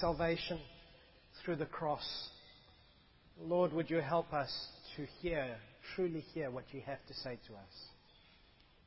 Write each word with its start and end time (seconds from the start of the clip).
salvation 0.00 0.60
through 1.44 1.56
the 1.56 1.66
cross. 1.66 2.28
Lord, 3.40 3.72
would 3.72 3.90
you 3.90 3.98
help 3.98 4.32
us 4.32 4.50
to 4.96 5.06
hear, 5.20 5.56
truly 5.94 6.20
hear 6.34 6.50
what 6.50 6.64
you 6.72 6.80
have 6.86 7.04
to 7.08 7.14
say 7.14 7.38
to 7.48 7.54
us? 7.54 7.74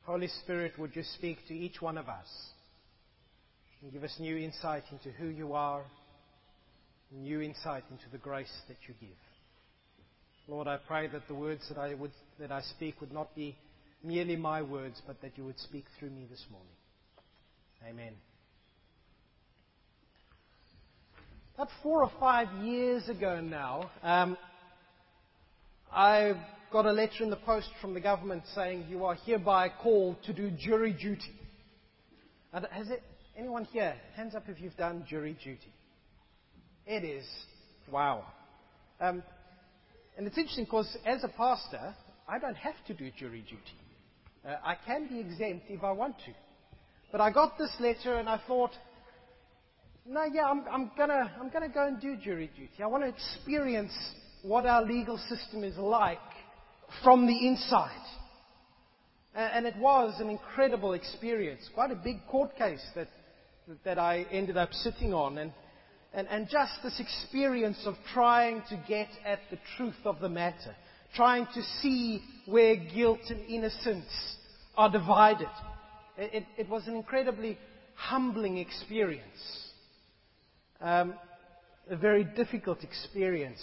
Holy 0.04 0.28
Spirit, 0.42 0.78
would 0.78 0.94
you 0.94 1.02
speak 1.02 1.38
to 1.48 1.54
each 1.54 1.82
one 1.82 1.98
of 1.98 2.08
us 2.08 2.28
and 3.82 3.92
give 3.92 4.04
us 4.04 4.16
new 4.18 4.36
insight 4.36 4.84
into 4.90 5.10
who 5.16 5.28
you 5.28 5.52
are, 5.52 5.84
new 7.12 7.40
insight 7.40 7.84
into 7.90 8.04
the 8.12 8.18
grace 8.18 8.52
that 8.68 8.76
you 8.88 8.94
give. 9.00 9.16
Lord, 10.48 10.68
I 10.68 10.76
pray 10.76 11.08
that 11.08 11.26
the 11.28 11.34
words 11.34 11.62
that 11.68 11.78
I, 11.78 11.94
would, 11.94 12.12
that 12.38 12.52
I 12.52 12.62
speak 12.62 13.00
would 13.00 13.12
not 13.12 13.34
be 13.34 13.56
merely 14.02 14.36
my 14.36 14.62
words, 14.62 15.00
but 15.06 15.20
that 15.22 15.32
you 15.36 15.44
would 15.44 15.58
speak 15.58 15.84
through 15.98 16.10
me 16.10 16.26
this 16.30 16.44
morning. 16.50 16.74
Amen. 17.88 18.14
About 21.56 21.70
four 21.82 22.02
or 22.02 22.10
five 22.20 22.52
years 22.62 23.08
ago 23.08 23.40
now, 23.40 23.90
um, 24.02 24.36
I 25.90 26.34
got 26.70 26.84
a 26.84 26.92
letter 26.92 27.22
in 27.24 27.30
the 27.30 27.36
post 27.36 27.70
from 27.80 27.94
the 27.94 28.00
government 28.00 28.42
saying 28.54 28.84
you 28.90 29.06
are 29.06 29.14
hereby 29.14 29.70
called 29.70 30.22
to 30.24 30.34
do 30.34 30.50
jury 30.50 30.92
duty. 30.92 31.32
And 32.52 32.66
has 32.70 32.90
it, 32.90 33.02
anyone 33.38 33.64
here, 33.64 33.94
hands 34.16 34.34
up 34.34 34.42
if 34.48 34.60
you've 34.60 34.76
done 34.76 35.06
jury 35.08 35.34
duty? 35.42 35.72
It 36.86 37.04
is, 37.04 37.24
wow. 37.90 38.26
Um, 39.00 39.22
and 40.18 40.26
it's 40.26 40.36
interesting 40.36 40.64
because 40.64 40.94
as 41.06 41.24
a 41.24 41.28
pastor, 41.28 41.94
I 42.28 42.38
don't 42.38 42.56
have 42.56 42.76
to 42.88 42.92
do 42.92 43.10
jury 43.18 43.40
duty. 43.40 43.62
Uh, 44.46 44.56
I 44.62 44.74
can 44.86 45.08
be 45.08 45.20
exempt 45.20 45.70
if 45.70 45.82
I 45.82 45.92
want 45.92 46.18
to. 46.26 46.32
But 47.10 47.22
I 47.22 47.30
got 47.30 47.56
this 47.56 47.74
letter 47.80 48.18
and 48.18 48.28
I 48.28 48.42
thought, 48.46 48.72
no, 50.08 50.24
yeah, 50.32 50.44
I'm, 50.44 50.64
I'm 50.70 50.90
gonna, 50.96 51.32
I'm 51.40 51.50
gonna 51.50 51.68
go 51.68 51.86
and 51.86 52.00
do 52.00 52.16
jury 52.16 52.50
duty. 52.56 52.82
I 52.82 52.86
want 52.86 53.02
to 53.02 53.08
experience 53.08 53.92
what 54.42 54.66
our 54.66 54.84
legal 54.84 55.18
system 55.18 55.64
is 55.64 55.76
like 55.76 56.18
from 57.02 57.26
the 57.26 57.46
inside. 57.46 57.90
And, 59.34 59.66
and 59.66 59.74
it 59.74 59.80
was 59.80 60.14
an 60.20 60.30
incredible 60.30 60.92
experience. 60.92 61.68
Quite 61.74 61.90
a 61.90 61.96
big 61.96 62.18
court 62.30 62.56
case 62.56 62.84
that, 62.94 63.08
that 63.84 63.98
I 63.98 64.26
ended 64.30 64.56
up 64.56 64.72
sitting 64.72 65.12
on. 65.12 65.38
And, 65.38 65.52
and, 66.14 66.28
and 66.28 66.48
just 66.48 66.72
this 66.84 67.00
experience 67.00 67.82
of 67.84 67.94
trying 68.14 68.62
to 68.68 68.82
get 68.88 69.08
at 69.24 69.40
the 69.50 69.58
truth 69.76 69.96
of 70.04 70.20
the 70.20 70.28
matter. 70.28 70.76
Trying 71.14 71.46
to 71.54 71.62
see 71.80 72.22
where 72.46 72.76
guilt 72.76 73.20
and 73.28 73.40
innocence 73.48 74.36
are 74.76 74.90
divided. 74.90 75.48
It, 76.16 76.34
it, 76.34 76.44
it 76.58 76.68
was 76.68 76.86
an 76.86 76.94
incredibly 76.94 77.58
humbling 77.96 78.58
experience 78.58 79.65
um, 80.80 81.14
a 81.88 81.96
very 81.96 82.24
difficult 82.24 82.82
experience. 82.82 83.62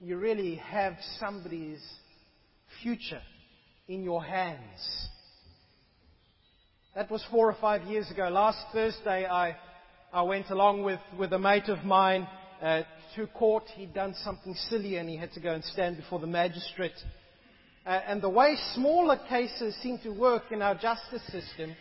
You 0.00 0.18
really 0.18 0.56
have 0.56 0.94
somebody's 1.18 1.82
future 2.82 3.22
in 3.88 4.02
your 4.02 4.22
hands. 4.22 5.08
That 6.94 7.10
was 7.10 7.24
four 7.30 7.50
or 7.50 7.56
five 7.60 7.82
years 7.84 8.10
ago. 8.10 8.28
Last 8.28 8.58
Thursday, 8.72 9.26
I, 9.26 9.56
I 10.12 10.22
went 10.22 10.50
along 10.50 10.84
with, 10.84 11.00
with 11.18 11.32
a 11.32 11.38
mate 11.38 11.68
of 11.68 11.84
mine 11.84 12.28
uh, 12.62 12.82
to 13.16 13.26
court. 13.28 13.64
He'd 13.74 13.94
done 13.94 14.14
something 14.22 14.54
silly 14.68 14.96
and 14.96 15.08
he 15.08 15.16
had 15.16 15.32
to 15.32 15.40
go 15.40 15.54
and 15.54 15.64
stand 15.64 15.96
before 15.96 16.20
the 16.20 16.26
magistrate. 16.28 16.92
Uh, 17.84 18.00
and 18.06 18.22
the 18.22 18.28
way 18.28 18.56
smaller 18.74 19.18
cases 19.28 19.74
seem 19.82 19.98
to 20.04 20.10
work 20.10 20.44
in 20.52 20.62
our 20.62 20.74
justice 20.74 21.22
system 21.30 21.74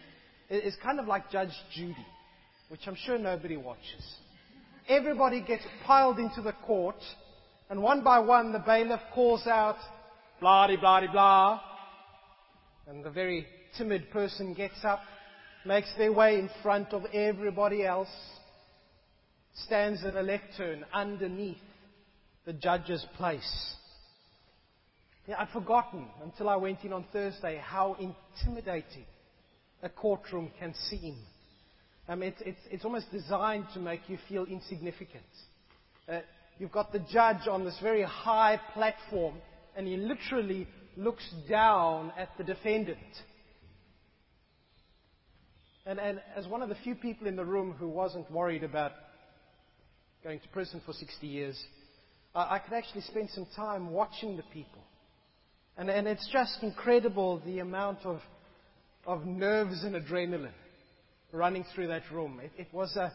is 0.49 0.75
kind 0.83 0.99
of 0.99 1.07
like 1.07 1.31
Judge 1.31 1.53
Judy 1.73 2.05
which 2.69 2.81
I'm 2.87 2.95
sure 2.95 3.17
nobody 3.17 3.57
watches. 3.57 4.03
Everybody 4.87 5.41
gets 5.41 5.63
piled 5.85 6.19
into 6.19 6.41
the 6.41 6.53
court, 6.65 7.01
and 7.69 7.81
one 7.81 8.03
by 8.03 8.19
one 8.19 8.51
the 8.51 8.59
bailiff 8.59 9.01
calls 9.13 9.47
out, 9.47 9.77
blah 10.39 10.67
de 10.67 10.77
blah 10.77 10.99
de 10.99 11.11
blah, 11.11 11.61
and 12.87 13.03
the 13.03 13.09
very 13.09 13.47
timid 13.77 14.11
person 14.11 14.53
gets 14.53 14.83
up, 14.83 14.99
makes 15.65 15.87
their 15.97 16.11
way 16.11 16.37
in 16.39 16.49
front 16.61 16.93
of 16.93 17.05
everybody 17.13 17.85
else, 17.85 18.09
stands 19.65 20.03
at 20.03 20.15
a 20.15 20.21
lectern 20.21 20.83
underneath 20.93 21.57
the 22.45 22.53
judge's 22.53 23.05
place. 23.15 23.75
Yeah, 25.27 25.35
I'd 25.39 25.49
forgotten 25.49 26.05
until 26.21 26.49
I 26.49 26.57
went 26.57 26.83
in 26.83 26.91
on 26.91 27.05
Thursday 27.13 27.61
how 27.63 27.95
intimidating 27.97 29.05
a 29.81 29.87
courtroom 29.87 30.51
can 30.59 30.73
seem. 30.89 31.17
Um, 32.07 32.21
it's, 32.21 32.83
almost 32.83 33.09
designed 33.11 33.65
to 33.73 33.79
make 33.79 34.01
you 34.09 34.17
feel 34.27 34.43
insignificant. 34.45 35.23
Uh, 36.07 36.19
you've 36.59 36.71
got 36.71 36.91
the 36.91 36.99
judge 37.11 37.47
on 37.49 37.63
this 37.63 37.77
very 37.81 38.03
high 38.03 38.59
platform, 38.73 39.35
and 39.77 39.87
he 39.87 39.95
literally 39.95 40.67
looks 40.97 41.23
down 41.49 42.11
at 42.17 42.29
the 42.37 42.43
defendant. 42.43 42.99
And, 45.85 45.99
as 46.35 46.47
one 46.47 46.61
of 46.61 46.69
the 46.69 46.75
few 46.75 46.95
people 46.95 47.27
in 47.27 47.35
the 47.35 47.45
room 47.45 47.73
who 47.77 47.87
wasn't 47.87 48.29
worried 48.29 48.63
about 48.63 48.91
going 50.23 50.39
to 50.39 50.47
prison 50.49 50.81
for 50.85 50.93
60 50.93 51.25
years, 51.25 51.61
I, 52.35 52.59
could 52.59 52.73
actually 52.73 53.01
spend 53.01 53.29
some 53.29 53.47
time 53.55 53.91
watching 53.91 54.35
the 54.35 54.43
people. 54.53 54.81
And, 55.77 55.89
it's 55.89 56.29
just 56.33 56.63
incredible 56.63 57.41
the 57.45 57.59
amount 57.59 57.99
of 58.05 59.25
nerves 59.25 59.83
and 59.85 59.95
adrenaline 59.95 60.51
running 61.33 61.65
through 61.73 61.87
that 61.87 62.03
room. 62.11 62.39
It, 62.41 62.51
it 62.57 62.67
was, 62.71 62.95
a, 62.95 63.11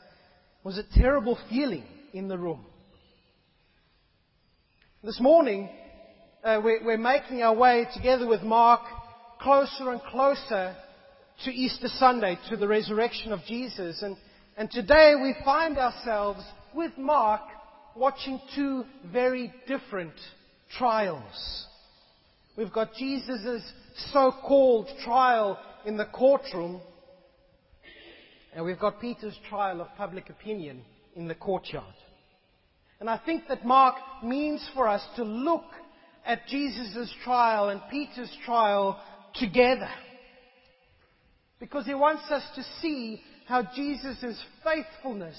was 0.64 0.76
a 0.76 1.00
terrible 1.00 1.38
feeling 1.48 1.84
in 2.12 2.28
the 2.28 2.36
room. 2.36 2.66
This 5.04 5.20
morning, 5.20 5.68
uh, 6.42 6.60
we're, 6.62 6.84
we're 6.84 6.98
making 6.98 7.42
our 7.42 7.54
way 7.54 7.86
together 7.94 8.26
with 8.26 8.42
Mark 8.42 8.80
closer 9.40 9.92
and 9.92 10.02
closer 10.02 10.74
to 11.44 11.50
Easter 11.52 11.86
Sunday, 11.86 12.36
to 12.50 12.56
the 12.56 12.66
resurrection 12.66 13.30
of 13.30 13.38
Jesus. 13.46 14.02
And, 14.02 14.16
and 14.56 14.68
today 14.68 15.14
we 15.14 15.36
find 15.44 15.78
ourselves 15.78 16.40
with 16.74 16.98
Mark 16.98 17.42
watching 17.94 18.40
two 18.56 18.84
very 19.12 19.52
different 19.68 20.14
trials. 20.76 21.66
We've 22.56 22.72
got 22.72 22.94
Jesus' 22.94 23.62
so-called 24.12 24.88
trial 25.04 25.56
in 25.86 25.96
the 25.96 26.06
courtroom, 26.06 26.80
and 28.54 28.64
we've 28.64 28.78
got 28.78 29.00
Peter's 29.00 29.38
trial 29.48 29.80
of 29.80 29.88
public 29.96 30.30
opinion 30.30 30.82
in 31.14 31.28
the 31.28 31.34
courtyard. 31.34 31.94
And 33.00 33.08
I 33.08 33.18
think 33.24 33.44
that 33.48 33.64
Mark 33.64 33.96
means 34.24 34.66
for 34.74 34.88
us 34.88 35.04
to 35.16 35.24
look 35.24 35.64
at 36.24 36.46
Jesus' 36.48 37.12
trial 37.24 37.68
and 37.68 37.80
Peter's 37.90 38.34
trial 38.44 39.00
together. 39.34 39.88
Because 41.60 41.86
he 41.86 41.94
wants 41.94 42.30
us 42.30 42.42
to 42.54 42.62
see 42.80 43.20
how 43.46 43.62
Jesus' 43.74 44.42
faithfulness 44.64 45.36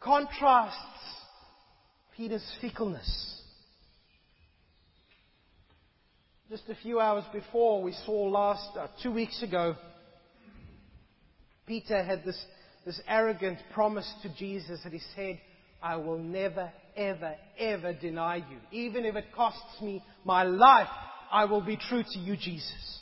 contrasts 0.00 0.76
Peter's 2.16 2.44
fickleness. 2.60 3.40
Just 6.50 6.68
a 6.68 6.74
few 6.74 7.00
hours 7.00 7.24
before, 7.32 7.82
we 7.82 7.92
saw 8.04 8.24
last, 8.24 8.76
uh, 8.76 8.88
two 9.02 9.12
weeks 9.12 9.42
ago, 9.42 9.76
Peter 11.70 12.02
had 12.02 12.24
this, 12.24 12.44
this 12.84 13.00
arrogant 13.06 13.56
promise 13.72 14.12
to 14.22 14.34
Jesus 14.34 14.80
that 14.82 14.92
he 14.92 14.98
said, 15.14 15.38
I 15.80 15.94
will 15.94 16.18
never, 16.18 16.72
ever, 16.96 17.36
ever 17.56 17.92
deny 17.92 18.38
you. 18.38 18.58
Even 18.72 19.04
if 19.04 19.14
it 19.14 19.26
costs 19.32 19.80
me 19.80 20.02
my 20.24 20.42
life, 20.42 20.88
I 21.30 21.44
will 21.44 21.60
be 21.60 21.76
true 21.76 22.02
to 22.02 22.18
you, 22.18 22.36
Jesus. 22.36 22.98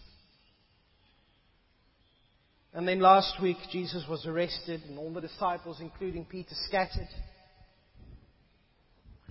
And 2.75 2.87
then 2.87 3.01
last 3.01 3.41
week, 3.41 3.57
Jesus 3.73 4.05
was 4.07 4.27
arrested, 4.27 4.83
and 4.87 4.99
all 4.99 5.15
the 5.15 5.23
disciples, 5.23 5.79
including 5.81 6.27
Peter, 6.27 6.55
scattered. 6.67 7.09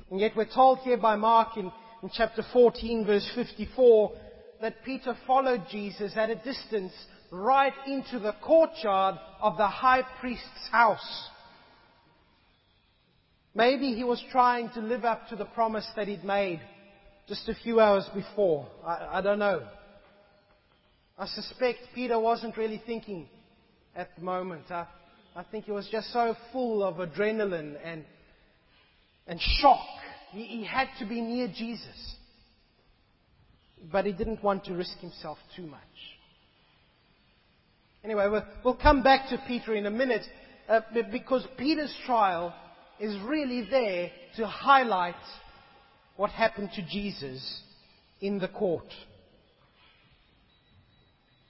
And 0.09 0.19
yet, 0.19 0.31
we're 0.35 0.51
told 0.51 0.79
here 0.79 0.97
by 0.97 1.15
Mark 1.15 1.57
in, 1.57 1.71
in 2.01 2.09
chapter 2.11 2.41
14, 2.51 3.05
verse 3.05 3.29
54, 3.35 4.13
that 4.61 4.83
Peter 4.83 5.15
followed 5.27 5.61
Jesus 5.69 6.13
at 6.15 6.31
a 6.31 6.35
distance 6.37 6.93
right 7.31 7.73
into 7.85 8.19
the 8.19 8.33
courtyard 8.41 9.15
of 9.41 9.57
the 9.57 9.67
high 9.67 10.03
priest's 10.19 10.69
house. 10.71 11.29
Maybe 13.53 13.93
he 13.95 14.03
was 14.03 14.23
trying 14.31 14.69
to 14.71 14.81
live 14.81 15.03
up 15.03 15.29
to 15.29 15.35
the 15.35 15.45
promise 15.45 15.87
that 15.95 16.07
he'd 16.07 16.23
made 16.23 16.61
just 17.27 17.49
a 17.49 17.55
few 17.55 17.79
hours 17.79 18.07
before. 18.13 18.67
I, 18.85 19.09
I 19.13 19.21
don't 19.21 19.39
know. 19.39 19.63
I 21.17 21.25
suspect 21.25 21.79
Peter 21.95 22.19
wasn't 22.19 22.55
really 22.55 22.81
thinking 22.85 23.27
at 23.95 24.15
the 24.15 24.23
moment. 24.23 24.69
I, 24.69 24.85
I 25.35 25.43
think 25.43 25.65
he 25.65 25.71
was 25.71 25.87
just 25.91 26.13
so 26.13 26.35
full 26.53 26.83
of 26.83 26.95
adrenaline 26.95 27.75
and, 27.83 28.05
and 29.25 29.39
shock. 29.59 29.85
He, 30.31 30.43
he 30.43 30.63
had 30.63 30.87
to 30.99 31.05
be 31.05 31.19
near 31.19 31.47
Jesus. 31.47 32.15
But 33.91 34.05
he 34.05 34.13
didn't 34.13 34.43
want 34.43 34.65
to 34.65 34.73
risk 34.73 34.97
himself 34.99 35.39
too 35.55 35.65
much. 35.65 35.81
Anyway, 38.07 38.41
we'll, 38.63 38.75
come 38.75 39.03
back 39.03 39.27
to 39.27 39.43
Peter 39.49 39.75
in 39.75 39.85
a 39.85 39.91
minute. 39.91 40.21
uh, 40.69 40.79
because 41.11 41.45
Peter's 41.57 41.93
trial 42.05 42.55
is 43.01 43.19
really 43.25 43.67
there 43.69 44.09
to 44.37 44.47
highlight 44.47 45.15
what 46.15 46.29
happened 46.29 46.69
to 46.73 46.81
Jesus 46.83 47.63
in 48.21 48.39
the 48.39 48.47
court. 48.47 48.85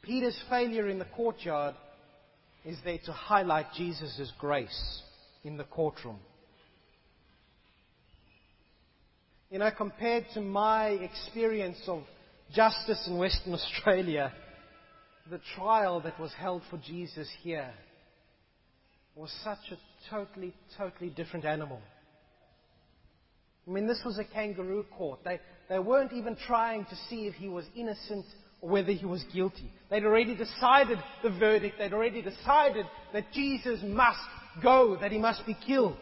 Peter's 0.02 0.42
failure 0.50 0.90
in 0.90 0.98
the 0.98 1.06
courtyard 1.06 1.76
is 2.66 2.80
there 2.84 2.98
to 3.06 3.12
highlight 3.12 3.68
Jesus' 3.76 4.32
grace 4.40 5.04
in 5.44 5.58
the 5.58 5.64
courtroom. 5.64 6.18
You 9.52 9.60
know, 9.60 9.70
compared 9.78 10.26
to 10.34 10.42
my 10.42 10.88
experience 10.88 11.84
of 11.86 12.02
justice 12.52 13.08
in 13.08 13.20
Western 13.20 13.54
Australia, 13.62 14.34
the 15.30 15.42
trial 15.56 16.00
that 16.02 16.20
was 16.20 16.32
held 16.34 16.62
for 16.70 16.78
Jesus 16.78 17.30
here 17.42 17.70
was 19.16 19.32
such 19.44 19.72
a 19.72 19.78
totally, 20.10 20.54
totally 20.78 21.10
different 21.10 21.46
animal. 21.46 21.82
I 23.68 23.72
mean, 23.72 23.88
this 23.88 24.02
was 24.06 24.18
a 24.18 24.24
kangaroo 24.24 24.86
court. 24.98 25.20
They, 25.26 25.40
they 25.70 25.80
weren't 25.80 26.14
even 26.14 26.38
trying 26.48 26.86
to 26.86 26.96
see 27.10 27.28
if 27.28 27.34
he 27.34 27.50
was 27.50 27.66
innocent 27.76 28.26
or 28.62 28.70
whether 28.70 28.92
he 28.92 29.06
was 29.06 29.24
guilty. 29.34 29.72
They'd 29.90 30.06
already 30.06 30.36
decided 30.36 31.00
the 31.24 31.32
verdict. 31.32 31.76
They'd 31.78 31.94
already 31.94 32.22
decided 32.22 32.86
that 33.14 33.32
Jesus 33.34 33.80
must 33.84 34.20
go, 34.64 34.98
that 35.02 35.12
he 35.12 35.18
must 35.18 35.46
be 35.46 35.58
killed. 35.66 35.98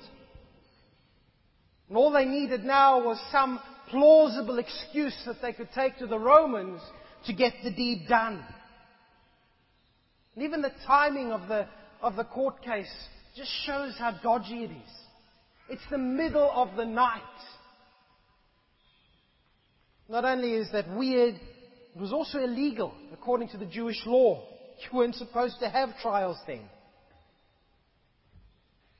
And 1.87 1.97
all 1.97 2.11
they 2.11 2.25
needed 2.25 2.63
now 2.63 3.03
was 3.03 3.19
some 3.31 3.59
plausible 3.89 4.59
excuse 4.59 5.15
that 5.25 5.41
they 5.41 5.53
could 5.53 5.69
take 5.73 5.97
to 5.97 6.07
the 6.07 6.19
Romans 6.19 6.81
to 7.25 7.33
get 7.33 7.53
the 7.63 7.71
deed 7.71 8.07
done. 8.07 8.43
And 10.35 10.43
even 10.43 10.61
the 10.61 10.71
timing 10.85 11.31
of 11.31 11.47
the, 11.47 11.67
of 12.01 12.15
the 12.15 12.25
court 12.25 12.61
case 12.61 12.91
just 13.35 13.51
shows 13.65 13.95
how 13.97 14.11
dodgy 14.21 14.63
it 14.63 14.71
is. 14.71 14.93
It's 15.69 15.89
the 15.89 15.97
middle 15.97 16.51
of 16.53 16.75
the 16.75 16.85
night. 16.85 17.21
Not 20.07 20.25
only 20.25 20.53
is 20.53 20.71
that 20.71 20.89
weird, 20.95 21.35
it 21.35 21.99
was 21.99 22.13
also 22.13 22.39
illegal 22.39 22.93
according 23.13 23.49
to 23.49 23.57
the 23.57 23.65
Jewish 23.65 24.01
law. 24.05 24.43
You 24.77 24.97
weren't 24.97 25.15
supposed 25.15 25.59
to 25.61 25.69
have 25.69 25.91
trials 26.01 26.35
then. 26.45 26.63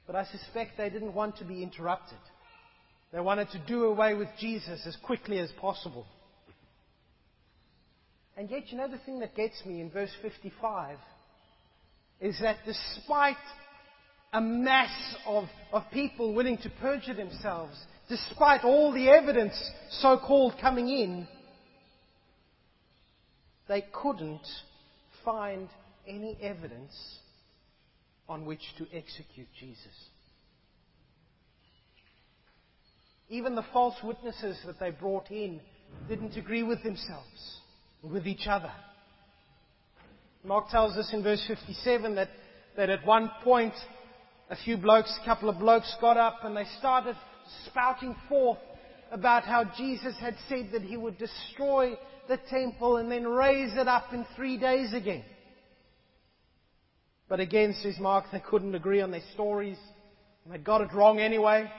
But 0.07 0.15
I 0.15 0.23
suspect 0.23 0.77
they 0.77 0.89
didn't 0.89 1.13
want 1.13 1.35
to 1.39 1.43
be 1.43 1.61
interrupted. 1.61 2.17
They 3.11 3.19
wanted 3.19 3.49
to 3.49 3.59
do 3.67 3.83
away 3.83 4.13
with 4.13 4.29
Jesus 4.39 4.87
as 4.87 4.95
quickly 5.03 5.37
as 5.39 5.51
possible. 5.59 6.05
And 8.37 8.49
yet, 8.49 8.71
you 8.71 8.77
know 8.77 8.87
the 8.87 8.99
thing 8.99 9.19
that 9.19 9.35
gets 9.35 9.65
me 9.65 9.81
in 9.81 9.89
verse 9.89 10.11
55 10.21 10.97
is 12.19 12.39
that 12.41 12.57
despite 12.65 13.35
a 14.33 14.41
mass 14.41 15.15
of, 15.25 15.45
of 15.71 15.83
people 15.91 16.33
willing 16.33 16.57
to 16.57 16.69
perjure 16.81 17.13
themselves, 17.13 17.75
despite 18.09 18.63
all 18.63 18.91
the 18.91 19.09
evidence 19.09 19.53
so 19.89 20.17
called 20.17 20.53
coming 20.59 20.89
in, 20.89 21.27
they 23.67 23.85
couldn't 23.94 24.45
find 25.23 25.69
any 26.07 26.38
evidence 26.41 27.19
on 28.27 28.45
which 28.45 28.61
to 28.77 28.85
execute 28.94 29.47
Jesus. 29.59 30.09
Even 33.29 33.56
the 33.56 33.65
false 33.73 33.95
witnesses 34.03 34.57
that 34.65 34.79
they 34.79 34.91
brought 34.91 35.31
in 35.31 35.59
didn't 36.07 36.38
agree 36.38 36.63
with 36.63 36.83
themselves, 36.83 37.59
with 38.03 38.27
each 38.27 38.47
other. 38.47 38.71
Mark 40.45 40.69
tells 40.69 40.95
us 40.95 41.09
in 41.12 41.24
verse 41.24 41.44
57 41.47 42.15
that, 42.15 42.30
that 42.77 42.89
at 42.92 43.03
one 43.06 43.31
point 43.44 43.74
a 44.50 44.56
few 44.56 44.77
blokes, 44.77 45.18
a 45.21 45.25
couple 45.25 45.50
of 45.50 45.57
blokes 45.57 45.94
got 46.00 46.18
up 46.18 46.39
and 46.44 46.56
they 46.56 46.65
started 46.77 47.15
spouting 47.65 48.15
forth 48.30 48.59
about 49.12 49.44
how 49.44 49.63
Jesus 49.75 50.15
had 50.19 50.36
said 50.47 50.69
that 50.71 50.83
he 50.83 50.97
would 50.97 51.18
destroy 51.18 51.97
the 52.27 52.38
temple 52.50 52.97
and 52.97 53.12
then 53.12 53.27
raise 53.27 53.75
it 53.75 53.88
up 53.88 54.13
in 54.13 54.24
three 54.36 54.57
days 54.57 54.94
again. 54.94 55.24
But 57.27 57.39
again, 57.39 57.75
says 57.81 57.95
Mark, 58.00 58.25
they 58.31 58.39
couldn't 58.39 58.75
agree 58.75 59.01
on 59.01 59.09
their 59.09 59.24
stories 59.33 59.77
and 60.44 60.53
they 60.53 60.59
got 60.59 60.81
it 60.81 60.94
wrong 60.94 61.19
anyway. 61.19 61.71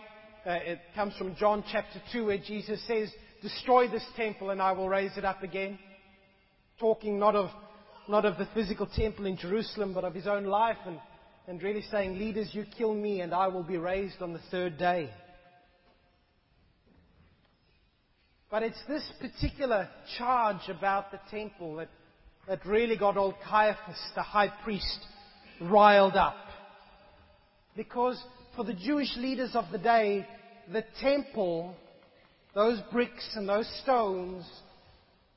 Uh, 0.45 0.51
it 0.51 0.81
comes 0.97 1.15
from 1.17 1.37
John 1.37 1.63
chapter 1.71 2.03
2 2.13 2.27
where 2.27 2.39
Jesus 2.39 2.85
says, 2.89 3.13
Destroy 3.43 3.89
this 3.89 4.05
temple 4.17 4.51
and 4.51 4.61
I 4.61 4.73
will 4.73 4.89
raise 4.89 5.17
it 5.17 5.25
up 5.25 5.45
again. 5.45 5.79
Talking 6.81 7.21
not 7.21 7.37
of, 7.37 7.51
not 8.09 8.25
of 8.25 8.39
the 8.39 8.49
physical 8.55 8.87
temple 8.87 9.27
in 9.27 9.37
Jerusalem, 9.37 9.93
but 9.93 10.05
of 10.05 10.15
his 10.15 10.27
own 10.27 10.45
life 10.45 10.77
and, 10.87 10.99
and 11.49 11.63
really 11.63 11.83
saying, 11.91 12.19
Leaders, 12.19 12.51
you 12.53 12.65
kill 12.77 12.95
me 12.95 13.21
and 13.21 13.35
I 13.35 13.49
will 13.49 13.63
be 13.63 13.79
raised 13.79 14.23
on 14.23 14.33
the 14.33 14.41
third 14.51 14.79
day. 14.79 15.11
But 18.51 18.63
it's 18.63 18.81
this 18.89 19.03
particular 19.21 19.89
charge 20.19 20.69
about 20.69 21.11
the 21.11 21.21
temple 21.31 21.77
that, 21.77 21.89
that 22.47 22.65
really 22.65 22.97
got 22.97 23.17
old 23.17 23.35
Caiaphas, 23.45 24.01
the 24.15 24.23
high 24.23 24.53
priest, 24.63 24.99
riled 25.61 26.15
up. 26.15 26.37
Because 27.77 28.23
for 28.55 28.65
the 28.65 28.73
Jewish 28.73 29.15
leaders 29.17 29.51
of 29.55 29.65
the 29.73 29.79
day, 29.79 30.27
the 30.73 30.85
temple, 31.01 31.75
those 32.55 32.81
bricks 32.93 33.29
and 33.35 33.49
those 33.49 33.69
stones, 33.83 34.45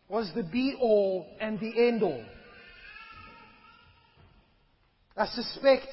was 0.07 0.31
the 0.36 0.44
be 0.44 0.75
all 0.80 1.25
and 1.39 1.60
the 1.60 1.88
end 1.88 2.04
all. 2.04 2.24
I 5.19 5.25
suspect 5.25 5.89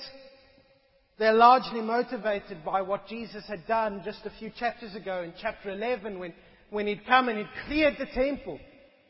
they're 1.18 1.32
largely 1.32 1.80
motivated 1.80 2.64
by 2.64 2.80
what 2.82 3.08
Jesus 3.08 3.42
had 3.48 3.66
done 3.66 4.02
just 4.04 4.20
a 4.24 4.30
few 4.38 4.52
chapters 4.56 4.94
ago 4.94 5.24
in 5.24 5.34
chapter 5.42 5.70
11 5.70 6.20
when, 6.20 6.32
when 6.70 6.86
he'd 6.86 7.04
come 7.06 7.28
and 7.28 7.38
he'd 7.38 7.66
cleared 7.66 7.96
the 7.98 8.06
temple. 8.06 8.60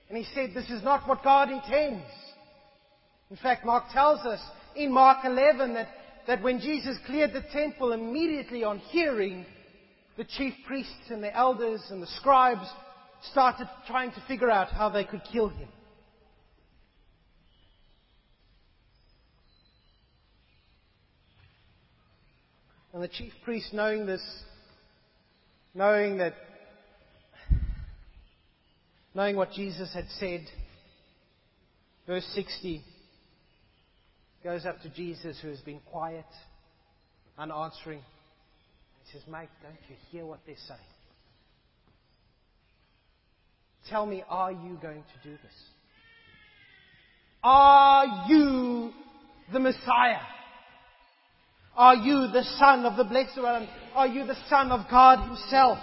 And 0.09 0.17
he 0.17 0.25
said, 0.35 0.53
This 0.55 0.71
is 0.71 0.83
not 0.83 1.07
what 1.07 1.23
God 1.23 1.51
intends. 1.51 2.07
In 3.31 3.37
fact, 3.37 3.67
Mark 3.67 3.85
tells 3.93 4.21
us 4.21 4.41
in 4.75 4.91
Mark 4.91 5.19
11 5.27 5.75
that, 5.75 5.89
that 6.27 6.43
when 6.43 6.61
Jesus 6.61 6.97
cleared 7.05 7.35
the 7.35 7.45
temple, 7.53 7.93
immediately 7.93 8.65
on 8.65 8.79
hearing 8.79 9.45
the 10.17 10.25
chief 10.25 10.55
priests 10.67 11.11
and 11.11 11.23
the 11.23 11.37
elders 11.37 11.83
and 11.91 12.03
the 12.03 12.07
scribes 12.07 12.67
started 13.33 13.69
trying 13.87 14.13
to 14.13 14.25
figure 14.27 14.51
out 14.51 14.69
how 14.69 14.89
they 14.89 15.05
could 15.05 15.23
kill 15.31 15.51
him. 15.51 15.69
And 22.97 23.05
the 23.05 23.09
chief 23.09 23.35
priests, 23.45 23.75
knowing 23.75 24.07
this, 24.07 24.23
knowing 25.75 26.17
that, 26.17 26.33
knowing 29.15 29.37
what 29.37 29.53
Jesus 29.53 29.93
had 29.93 30.07
said, 30.19 30.47
verse 32.07 32.25
60 32.35 32.83
goes 34.43 34.65
up 34.65 34.81
to 34.81 34.89
Jesus, 34.89 35.39
who 35.43 35.49
has 35.49 35.61
been 35.61 35.81
quiet, 35.81 36.25
unanswering. 37.37 38.01
He 39.05 39.13
says, 39.13 39.29
Mate, 39.31 39.51
don't 39.63 39.75
you 39.91 39.97
hear 40.11 40.25
what 40.25 40.41
they're 40.47 40.57
saying? 40.67 40.81
Tell 43.91 44.07
me, 44.07 44.25
are 44.27 44.53
you 44.53 44.79
going 44.81 45.03
to 45.03 45.29
do 45.29 45.37
this? 45.43 45.53
Are 47.45 48.27
you 48.27 48.91
the 49.53 49.61
Messiah? 49.61 50.23
Are 51.77 51.95
you 51.95 52.29
the 52.29 52.43
Son 52.59 52.87
of 52.87 52.97
the 52.97 53.05
Blessed 53.05 53.37
One? 53.37 53.69
Are 53.95 54.07
you 54.07 54.27
the 54.27 54.37
Son 54.49 54.73
of 54.73 54.89
God 54.91 55.27
Himself? 55.27 55.79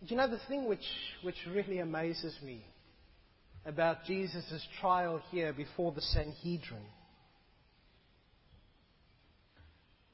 Do 0.00 0.08
you 0.08 0.16
know 0.16 0.28
the 0.28 0.40
thing 0.48 0.68
which, 0.68 0.86
which 1.22 1.36
really 1.52 1.78
amazes 1.78 2.36
me 2.42 2.64
about 3.64 4.04
Jesus' 4.04 4.66
trial 4.80 5.20
here 5.30 5.52
before 5.52 5.92
the 5.92 6.00
Sanhedrin 6.00 6.82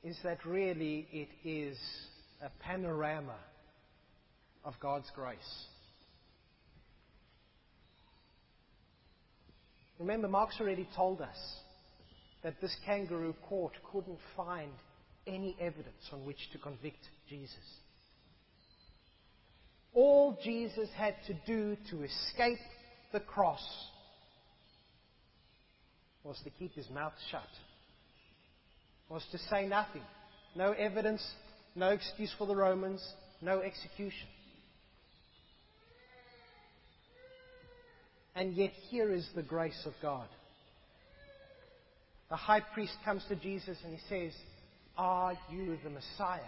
is 0.03 0.17
that 0.23 0.45
really 0.47 1.07
it 1.12 1.29
is 1.47 1.79
a 2.43 2.50
panorama 2.62 3.37
of 4.65 4.75
God's 4.81 5.11
grace. 5.15 5.67
Remember, 9.99 10.28
Mark's 10.28 10.61
already 10.61 10.88
told 10.95 11.21
us 11.21 11.37
that 12.43 12.61
this 12.61 12.75
kangaroo 12.87 13.35
court 13.49 13.73
couldn't 13.93 14.19
find 14.37 14.71
any 15.26 15.57
evidence 15.61 16.09
on 16.12 16.25
which 16.25 16.50
to 16.52 16.59
convict 16.59 17.05
Jesus. 17.28 17.57
All 19.93 20.38
Jesus 20.43 20.88
had 20.97 21.17
to 21.26 21.35
do 21.47 21.76
to 21.90 22.02
escape 22.05 22.59
the 23.12 23.21
cross 23.21 23.62
was 26.23 26.38
to 26.45 26.50
keep 26.50 26.75
his 26.75 26.88
mouth 26.90 27.14
shut, 27.31 27.49
was 29.09 29.25
to 29.33 29.38
say 29.38 29.67
nothing. 29.67 30.02
No 30.55 30.73
evidence, 30.73 31.26
no 31.75 31.88
excuse 31.90 32.33
for 32.38 32.47
the 32.47 32.55
Romans, 32.55 33.02
no 33.40 33.61
execution. 33.61 34.28
And 38.38 38.54
yet, 38.54 38.71
here 38.88 39.12
is 39.12 39.28
the 39.35 39.42
grace 39.42 39.83
of 39.85 39.95
God. 40.00 40.28
The 42.30 42.37
high 42.37 42.61
priest 42.61 42.92
comes 43.04 43.25
to 43.28 43.35
Jesus 43.35 43.76
and 43.83 43.92
he 43.92 44.00
says, 44.09 44.33
Are 44.97 45.33
you 45.50 45.76
the 45.83 45.90
Messiah? 45.90 46.38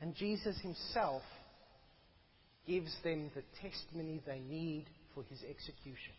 And 0.00 0.14
Jesus 0.14 0.58
himself 0.62 1.20
gives 2.66 2.96
them 3.04 3.30
the 3.34 3.42
testimony 3.60 4.22
they 4.26 4.38
need 4.38 4.86
for 5.14 5.22
his 5.24 5.40
execution. 5.42 6.14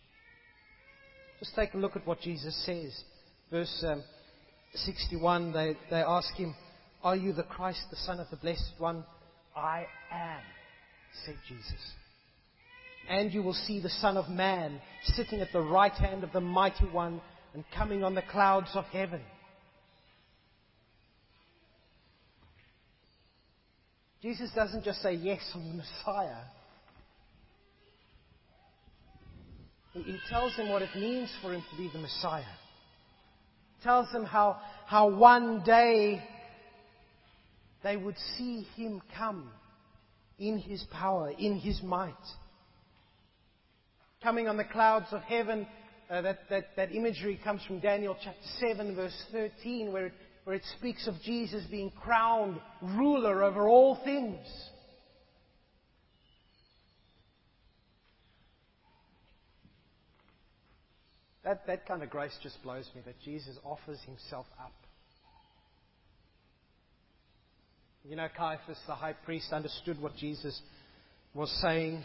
Just 1.39 1.55
take 1.55 1.73
a 1.73 1.77
look 1.77 1.95
at 1.95 2.05
what 2.05 2.21
Jesus 2.21 2.55
says. 2.67 3.03
Verse 3.49 3.83
um, 3.87 4.03
61, 4.75 5.53
they, 5.53 5.75
they 5.89 6.03
ask 6.03 6.31
him, 6.35 6.53
Are 7.01 7.15
you 7.15 7.33
the 7.33 7.41
Christ, 7.41 7.81
the 7.89 7.97
Son 7.97 8.19
of 8.19 8.27
the 8.29 8.37
Blessed 8.37 8.73
One? 8.77 9.03
I 9.55 9.87
am, 10.11 10.41
said 11.25 11.35
Jesus. 11.47 11.93
And 13.09 13.33
you 13.33 13.41
will 13.41 13.53
see 13.53 13.79
the 13.79 13.89
Son 13.89 14.17
of 14.17 14.29
Man 14.29 14.79
sitting 15.03 15.41
at 15.41 15.51
the 15.51 15.61
right 15.61 15.91
hand 15.93 16.23
of 16.23 16.31
the 16.31 16.41
Mighty 16.41 16.85
One 16.85 17.21
and 17.53 17.63
coming 17.75 18.03
on 18.03 18.13
the 18.15 18.21
clouds 18.21 18.69
of 18.75 18.85
heaven. 18.85 19.21
Jesus 24.21 24.51
doesn't 24.53 24.83
just 24.83 25.01
say, 25.01 25.13
Yes, 25.13 25.39
I'm 25.55 25.67
the 25.69 25.75
Messiah. 25.75 26.43
He 29.93 30.17
tells 30.29 30.53
him 30.55 30.69
what 30.69 30.81
it 30.81 30.95
means 30.95 31.29
for 31.41 31.53
him 31.53 31.63
to 31.71 31.77
be 31.77 31.89
the 31.91 31.99
Messiah. 31.99 32.43
He 33.77 33.83
tells 33.83 34.09
him 34.11 34.23
how, 34.23 34.57
how 34.85 35.09
one 35.09 35.63
day 35.65 36.23
they 37.83 37.97
would 37.97 38.15
see 38.37 38.67
him 38.75 39.01
come 39.17 39.49
in 40.39 40.57
his 40.57 40.83
power, 40.91 41.31
in 41.31 41.59
his 41.59 41.81
might. 41.83 42.13
Coming 44.23 44.47
on 44.47 44.57
the 44.57 44.63
clouds 44.63 45.07
of 45.11 45.21
heaven, 45.21 45.67
uh, 46.09 46.21
that, 46.21 46.39
that, 46.49 46.75
that 46.75 46.93
imagery 46.93 47.39
comes 47.43 47.63
from 47.65 47.79
Daniel 47.79 48.17
chapter 48.21 48.39
7, 48.59 48.95
verse 48.95 49.25
13, 49.31 49.91
where 49.91 50.07
it, 50.07 50.13
where 50.43 50.55
it 50.55 50.63
speaks 50.77 51.07
of 51.07 51.15
Jesus 51.23 51.63
being 51.69 51.91
crowned 51.91 52.59
ruler 52.81 53.43
over 53.43 53.67
all 53.67 53.99
things. 54.03 54.45
That, 61.43 61.65
that 61.67 61.87
kind 61.87 62.03
of 62.03 62.09
grace 62.09 62.37
just 62.43 62.61
blows 62.63 62.89
me 62.93 63.01
that 63.05 63.19
Jesus 63.23 63.57
offers 63.63 63.99
himself 64.05 64.45
up. 64.59 64.73
You 68.07 68.15
know, 68.15 68.27
Caiaphas, 68.35 68.77
the 68.87 68.95
high 68.95 69.13
priest, 69.13 69.51
understood 69.51 70.01
what 70.01 70.15
Jesus 70.15 70.59
was 71.33 71.51
saying. 71.61 72.01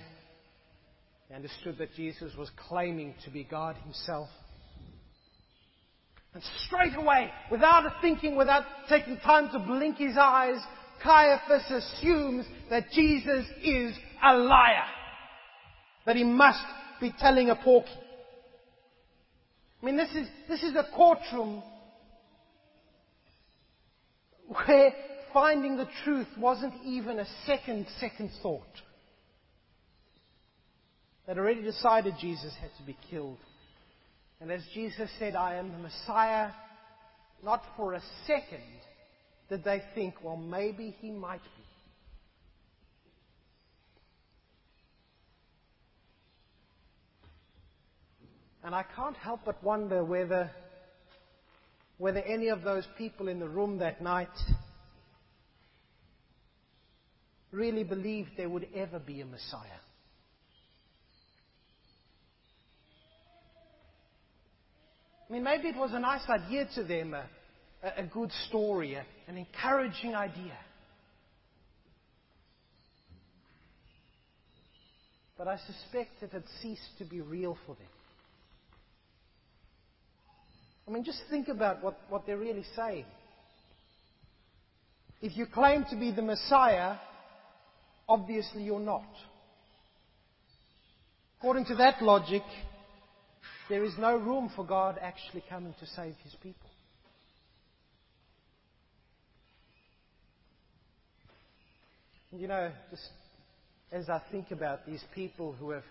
He 1.29 1.35
understood 1.35 1.79
that 1.79 1.95
Jesus 1.95 2.33
was 2.37 2.51
claiming 2.69 3.15
to 3.25 3.31
be 3.31 3.45
God 3.45 3.77
himself. 3.77 4.29
And 6.35 6.43
straight 6.67 6.97
away, 6.97 7.31
without 7.51 7.85
thinking, 8.03 8.37
without 8.37 8.65
taking 8.89 9.19
time 9.19 9.51
to 9.53 9.61
blink 9.61 9.99
his 9.99 10.17
eyes, 10.19 10.59
Caiaphas 11.03 11.71
assumes 11.71 12.45
that 12.71 12.91
Jesus 12.91 13.47
is 13.63 13.97
a 14.23 14.37
liar. 14.37 14.85
That 16.07 16.17
he 16.17 16.25
must 16.25 16.65
be 17.01 17.15
telling 17.19 17.51
a 17.51 17.57
porky. 17.57 17.89
I 19.81 19.87
mean, 19.87 19.97
this 19.97 20.11
is, 20.11 20.27
this 20.49 20.63
is 20.63 20.75
a 20.75 20.87
courtroom 20.95 21.63
where 24.49 24.93
finding 25.35 25.77
the 25.77 25.89
truth 26.05 26.29
wasn't 26.39 26.73
even 26.85 27.19
a 27.19 27.27
second, 27.45 27.87
second 28.01 28.31
thought. 28.43 28.63
They'd 31.27 31.37
already 31.37 31.63
decided 31.63 32.15
Jesus 32.21 32.55
had 32.61 32.71
to 32.79 32.83
be 32.85 32.97
killed. 33.11 33.39
And 34.41 34.51
as 34.51 34.63
Jesus 34.73 35.11
said, 35.19 35.35
I 35.35 35.57
am 35.57 35.73
the 35.73 35.79
Messiah, 35.79 36.51
not 37.43 37.63
for 37.77 37.95
a 37.95 38.03
second 38.27 38.63
did 39.49 39.65
they 39.65 39.83
think, 39.95 40.15
well, 40.23 40.37
maybe 40.37 40.97
he 41.01 41.11
might 41.11 41.43
be. 41.43 41.49
And 48.65 48.75
I 48.75 48.83
can't 48.97 49.17
help 49.17 49.41
but 49.45 49.63
wonder 49.63 50.03
whether, 50.03 50.51
whether 51.99 52.21
any 52.21 52.49
of 52.49 52.63
those 52.63 52.87
people 52.97 53.29
in 53.29 53.39
the 53.39 53.49
room 53.49 53.79
that 53.79 54.01
night 54.01 54.29
really 57.55 57.85
believed 57.85 58.31
there 58.37 58.49
would 58.49 58.67
ever 58.75 58.99
be 58.99 59.21
a 59.21 59.27
Messiah. 59.27 59.81
I 65.29 65.33
mean, 65.33 65.43
maybe 65.43 65.69
it 65.69 65.77
was 65.77 65.93
a 65.93 65.99
nice 65.99 66.29
idea 66.29 66.69
to 66.75 66.85
them, 66.85 67.15
a, 67.15 67.25
a 67.83 68.05
good 68.05 68.31
story, 68.49 68.95
a, 68.95 69.05
an 69.27 69.39
encouraging 69.39 70.15
idea. 70.15 70.57
But 75.39 75.49
I 75.49 75.59
suspect 75.67 76.23
it 76.23 76.31
had 76.31 76.45
ceased 76.63 76.99
to 76.99 77.05
be 77.05 77.21
real 77.21 77.57
for 77.67 77.75
them. 77.75 77.87
I 80.87 80.91
mean, 80.91 81.05
just 81.05 81.23
think 81.31 81.49
about 81.49 81.83
what, 81.83 81.99
what 82.11 82.27
they're 82.27 82.37
really 82.37 82.65
saying. 82.77 83.07
If 85.23 85.37
you 85.37 85.47
claim 85.47 85.85
to 85.89 85.97
be 85.97 86.11
the 86.13 86.23
Messiah, 86.23 86.97
obviously 88.09 88.63
you're 88.63 88.81
not. 88.81 89.09
According 91.39 91.67
to 91.67 91.75
that 91.77 92.03
logic, 92.03 92.43
there 93.69 93.85
is 93.85 93.93
no 93.99 94.17
room 94.17 94.51
for 94.55 94.65
God 94.65 94.99
actually 95.01 95.45
coming 95.49 95.75
to 95.81 95.87
save 95.87 96.15
his 96.23 96.35
people. 96.43 96.71
You 102.33 102.49
know, 102.49 102.73
just 102.91 103.09
as 103.93 104.09
I 104.09 104.21
think 104.33 104.51
about 104.51 104.87
these 104.87 105.05
people 105.15 105.53
who 105.53 105.71
have 105.71 105.85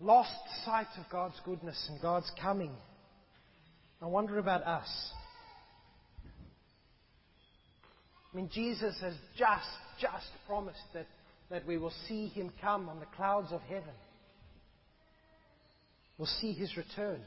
lost 0.00 0.32
sight 0.64 0.86
of 0.98 1.10
God's 1.10 1.38
goodness 1.44 1.88
and 1.90 2.00
God's 2.00 2.30
coming. 2.40 2.72
I 4.00 4.06
wonder 4.06 4.38
about 4.38 4.62
us. 4.62 5.10
I 8.32 8.36
mean, 8.36 8.50
Jesus 8.52 8.98
has 9.00 9.14
just, 9.36 9.68
just 10.00 10.26
promised 10.46 10.78
that, 10.92 11.06
that 11.50 11.66
we 11.66 11.78
will 11.78 11.92
see 12.08 12.28
him 12.28 12.50
come 12.60 12.88
on 12.88 13.00
the 13.00 13.06
clouds 13.16 13.52
of 13.52 13.60
heaven. 13.62 13.94
We'll 16.18 16.28
see 16.40 16.52
his 16.52 16.76
return. 16.76 17.20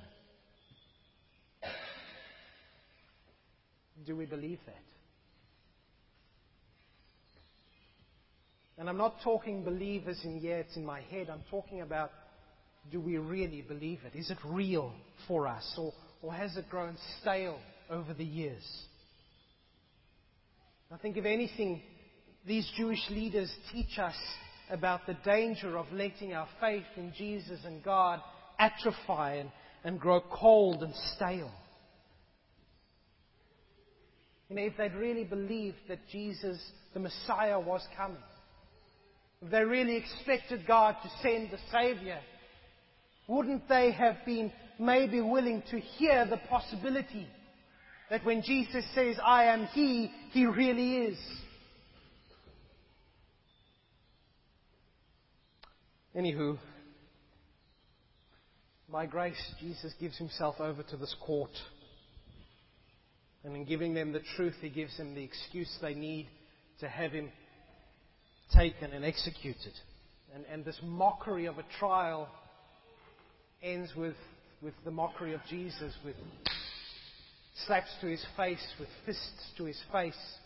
Do 4.06 4.16
we 4.16 4.26
believe 4.26 4.60
that? 4.66 4.76
And 8.78 8.88
I'm 8.88 8.98
not 8.98 9.16
talking 9.24 9.64
believers 9.64 10.20
in, 10.24 10.40
yeah, 10.40 10.58
it's 10.58 10.78
in 10.78 10.86
my 10.86 11.02
head. 11.02 11.30
I'm 11.32 11.44
talking 11.50 11.82
about 11.82 12.12
do 12.92 13.02
we 13.02 13.18
really 13.18 13.62
believe 13.62 14.00
it? 14.06 14.18
Is 14.18 14.30
it 14.30 14.38
real 14.46 14.94
for 15.28 15.48
us? 15.48 15.76
Or, 15.78 15.94
or 16.22 16.32
has 16.34 16.56
it 16.56 16.70
grown 16.70 16.96
stale 17.22 17.60
over 17.90 18.14
the 18.14 18.24
years? 18.24 18.64
I 20.92 20.98
think, 20.98 21.18
if 21.18 21.26
anything, 21.26 21.82
these 22.48 22.70
Jewish 22.78 23.04
leaders 23.10 23.54
teach 23.74 24.00
us 24.00 24.16
about 24.70 25.06
the 25.06 25.18
danger 25.26 25.78
of 25.78 25.86
letting 25.92 26.34
our 26.34 26.48
faith 26.62 26.86
in 26.96 27.14
Jesus 27.18 27.60
and 27.66 27.84
God 27.84 28.22
atrophy 28.58 29.40
and, 29.40 29.52
and 29.84 30.00
grow 30.00 30.22
cold 30.22 30.82
and 30.82 30.94
stale. 31.16 31.52
You 34.50 34.56
know, 34.56 34.62
if 34.62 34.78
they'd 34.78 34.94
really 34.94 35.26
believed 35.26 35.76
that 35.90 36.00
Jesus, 36.10 36.58
the 36.94 37.02
Messiah, 37.02 37.60
was 37.60 37.86
coming, 37.98 38.18
if 39.42 39.52
they 39.52 39.64
really 39.64 39.98
expected 39.98 40.66
God 40.66 40.96
to 41.04 41.10
send 41.22 41.52
the 41.52 41.60
Savior, 41.70 42.20
wouldn't 43.28 43.68
they 43.68 43.92
have 43.92 44.16
been 44.26 44.54
maybe 44.80 45.20
willing 45.20 45.64
to 45.70 45.80
hear 45.80 46.26
the 46.26 46.38
possibility 46.50 47.28
that 48.10 48.24
when 48.24 48.42
Jesus 48.42 48.86
says, 48.96 49.18
I 49.24 49.46
am 49.46 49.66
He, 49.74 50.10
He 50.32 50.46
really 50.46 50.96
is? 50.96 51.18
Anywho, 56.16 56.58
by 58.90 59.06
grace, 59.06 59.54
Jesus 59.60 59.94
gives 60.00 60.18
Himself 60.18 60.56
over 60.60 60.84
to 60.84 60.98
this 60.98 61.16
court. 61.26 61.52
And 63.44 63.56
in 63.56 63.66
giving 63.66 63.94
them 63.94 64.14
the 64.14 64.22
truth, 64.36 64.56
He 64.62 64.70
gives 64.70 64.98
them 64.98 65.14
the 65.14 65.24
excuse 65.24 65.76
they 65.82 65.94
need 65.94 66.28
to 66.80 66.88
have 66.88 67.12
Him 67.12 67.32
taken 68.54 68.92
and 68.92 69.04
executed. 69.04 69.74
And, 70.34 70.46
and 70.52 70.66
this 70.66 70.80
mockery 70.84 71.46
of 71.46 71.58
a 71.58 71.66
trial 71.80 72.28
ends 73.62 73.92
with, 73.96 74.16
with 74.62 74.74
the 74.86 74.92
mockery 74.92 75.34
of 75.34 75.42
Jesus, 75.50 75.94
with 76.06 76.16
slaps 77.66 77.90
to 78.02 78.08
his 78.08 78.24
face, 78.36 78.66
with 78.80 78.90
fists 79.06 79.52
to 79.58 79.66
his 79.66 79.82
face, 79.92 80.38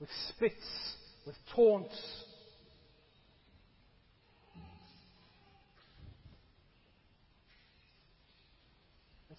with 0.00 0.08
spits, 0.28 0.94
with 1.26 1.36
taunts, 1.54 1.94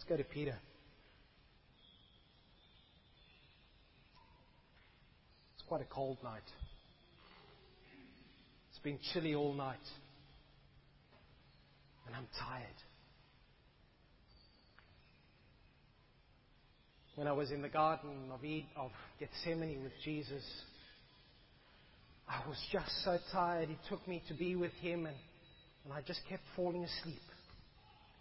go 0.08 0.18
to 0.18 0.24
Peter. 0.24 0.56
It's 5.56 5.68
quite 5.68 5.82
a 5.82 5.86
cold 5.86 6.18
night. 6.24 6.42
It's 8.70 8.80
been 8.80 9.00
chilly 9.14 9.36
all 9.36 9.54
night. 9.54 9.78
And 12.08 12.16
I'm 12.16 12.28
tired. 12.40 12.66
When 17.16 17.28
I 17.28 17.34
was 17.34 17.52
in 17.52 17.62
the 17.62 17.70
Garden 17.70 18.32
of, 18.32 18.40
of 18.78 18.92
Gethsemane 19.20 19.84
with 19.84 19.92
Jesus, 20.06 20.44
I 22.30 22.48
was 22.48 22.58
just 22.72 22.90
so 23.04 23.18
tired. 23.32 23.68
He 23.68 23.78
took 23.90 24.08
me 24.08 24.24
to 24.30 24.34
be 24.34 24.56
with 24.56 24.72
him, 24.74 25.06
and, 25.06 25.16
and 25.84 25.94
I 25.94 26.02
just 26.02 26.22
kept 26.30 26.44
falling 26.56 26.84
asleep. 26.84 27.20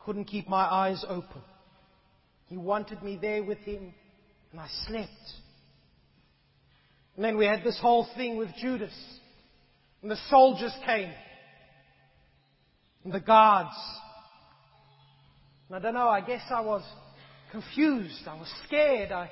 Couldn't 0.05 0.25
keep 0.25 0.49
my 0.49 0.65
eyes 0.65 1.05
open. 1.09 1.43
He 2.49 2.57
wanted 2.57 3.03
me 3.03 3.19
there 3.21 3.43
with 3.43 3.59
him, 3.59 3.93
and 4.53 4.61
I 4.61 4.69
slept. 4.87 5.09
And 7.17 7.25
then 7.25 7.37
we 7.37 7.47
had 7.47 7.65
this 7.65 7.79
whole 7.81 8.07
thing 8.17 8.37
with 8.37 8.49
Judas. 8.61 8.95
And 10.03 10.11
the 10.11 10.19
soldiers 10.31 10.73
came. 10.87 11.11
And 13.05 13.13
the 13.13 13.21
guards. 13.21 13.77
And 15.69 15.77
I 15.77 15.81
don't 15.81 15.95
know, 15.95 16.09
I 16.09 16.21
guess 16.21 16.43
I 16.51 16.61
was 16.61 16.83
confused. 17.51 18.23
I 18.27 18.35
was 18.35 18.49
scared. 18.67 19.13
I, 19.13 19.31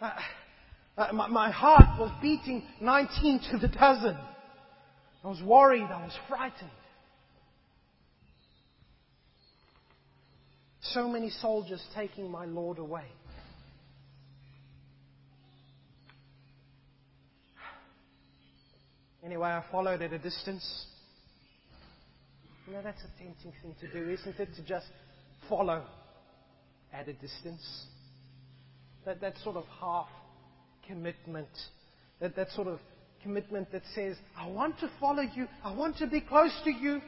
I 0.00 0.20
uh, 0.96 1.12
my, 1.12 1.28
my 1.28 1.50
heart 1.50 1.98
was 1.98 2.10
beating 2.20 2.62
19 2.80 3.40
to 3.52 3.58
the 3.58 3.68
dozen. 3.68 4.16
I 5.24 5.28
was 5.28 5.40
worried. 5.42 5.84
I 5.84 6.04
was 6.04 6.18
frightened. 6.28 6.70
So 10.92 11.08
many 11.08 11.30
soldiers 11.30 11.80
taking 11.94 12.30
my 12.30 12.46
Lord 12.46 12.78
away. 12.78 13.04
Anyway, 19.24 19.48
I 19.48 19.62
followed 19.70 20.02
at 20.02 20.12
a 20.12 20.18
distance. 20.18 20.86
You 22.66 22.72
know, 22.72 22.82
that's 22.82 23.02
a 23.02 23.22
tempting 23.22 23.52
thing 23.62 23.76
to 23.80 23.92
do, 23.92 24.10
isn't 24.10 24.40
it? 24.40 24.48
To 24.56 24.64
just 24.64 24.86
follow 25.48 25.84
at 26.92 27.06
a 27.06 27.12
distance. 27.12 27.86
That, 29.04 29.20
that 29.20 29.36
sort 29.44 29.56
of 29.56 29.64
half 29.80 30.08
commitment. 30.88 31.48
That, 32.20 32.34
that 32.34 32.50
sort 32.50 32.66
of 32.66 32.80
commitment 33.22 33.70
that 33.70 33.82
says, 33.94 34.16
I 34.36 34.48
want 34.48 34.80
to 34.80 34.90
follow 34.98 35.22
you, 35.22 35.46
I 35.62 35.72
want 35.72 35.98
to 35.98 36.06
be 36.06 36.20
close 36.20 36.52
to 36.64 36.70
you, 36.70 37.00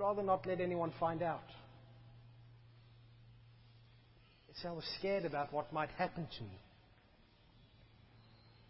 rather 0.00 0.22
not 0.22 0.46
let 0.46 0.60
anyone 0.60 0.92
find 0.98 1.22
out. 1.22 1.42
See, 4.60 4.68
I 4.68 4.72
was 4.72 4.84
scared 4.98 5.24
about 5.24 5.52
what 5.52 5.72
might 5.72 5.90
happen 5.90 6.26
to 6.38 6.42
me. 6.42 6.58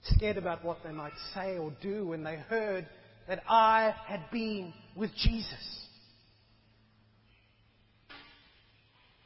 Scared 0.03 0.37
about 0.37 0.65
what 0.65 0.79
they 0.85 0.93
might 0.93 1.13
say 1.35 1.59
or 1.59 1.73
do 1.83 2.09
when 2.09 2.23
they 2.23 2.37
heard 2.37 2.87
that 3.29 3.43
I 3.49 3.95
had 4.07 4.21
been 4.31 4.73
with 4.97 5.11
Jesus. 5.17 5.87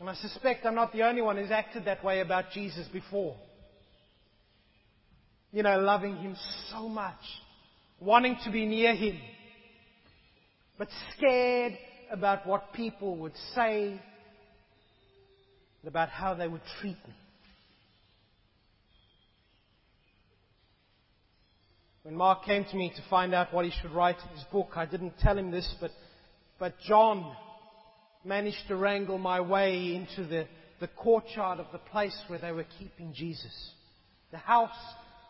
And 0.00 0.08
I 0.08 0.14
suspect 0.14 0.64
I'm 0.64 0.74
not 0.74 0.92
the 0.92 1.02
only 1.02 1.22
one 1.22 1.36
who's 1.36 1.50
acted 1.50 1.84
that 1.84 2.02
way 2.04 2.20
about 2.20 2.50
Jesus 2.52 2.86
before. 2.92 3.36
You 5.52 5.62
know, 5.62 5.78
loving 5.78 6.16
Him 6.16 6.36
so 6.70 6.88
much, 6.88 7.14
wanting 8.00 8.36
to 8.44 8.50
be 8.50 8.66
near 8.66 8.94
Him, 8.94 9.18
but 10.78 10.88
scared 11.16 11.78
about 12.10 12.46
what 12.46 12.72
people 12.72 13.16
would 13.18 13.36
say, 13.54 14.00
and 15.82 15.88
about 15.88 16.08
how 16.08 16.34
they 16.34 16.48
would 16.48 16.62
treat 16.80 16.96
me. 17.06 17.14
When 22.04 22.16
Mark 22.16 22.44
came 22.44 22.64
to 22.64 22.76
me 22.76 22.92
to 22.94 23.02
find 23.08 23.34
out 23.34 23.54
what 23.54 23.64
he 23.64 23.72
should 23.80 23.90
write 23.90 24.18
in 24.22 24.36
his 24.36 24.44
book, 24.52 24.72
I 24.76 24.84
didn't 24.84 25.18
tell 25.20 25.38
him 25.38 25.50
this, 25.50 25.74
but, 25.80 25.90
but 26.58 26.74
John 26.86 27.34
managed 28.24 28.68
to 28.68 28.76
wrangle 28.76 29.16
my 29.16 29.40
way 29.40 29.94
into 29.94 30.28
the, 30.28 30.46
the 30.80 30.88
courtyard 30.88 31.60
of 31.60 31.66
the 31.72 31.78
place 31.78 32.16
where 32.26 32.38
they 32.38 32.52
were 32.52 32.66
keeping 32.78 33.14
Jesus, 33.14 33.70
the 34.30 34.38
house 34.38 34.70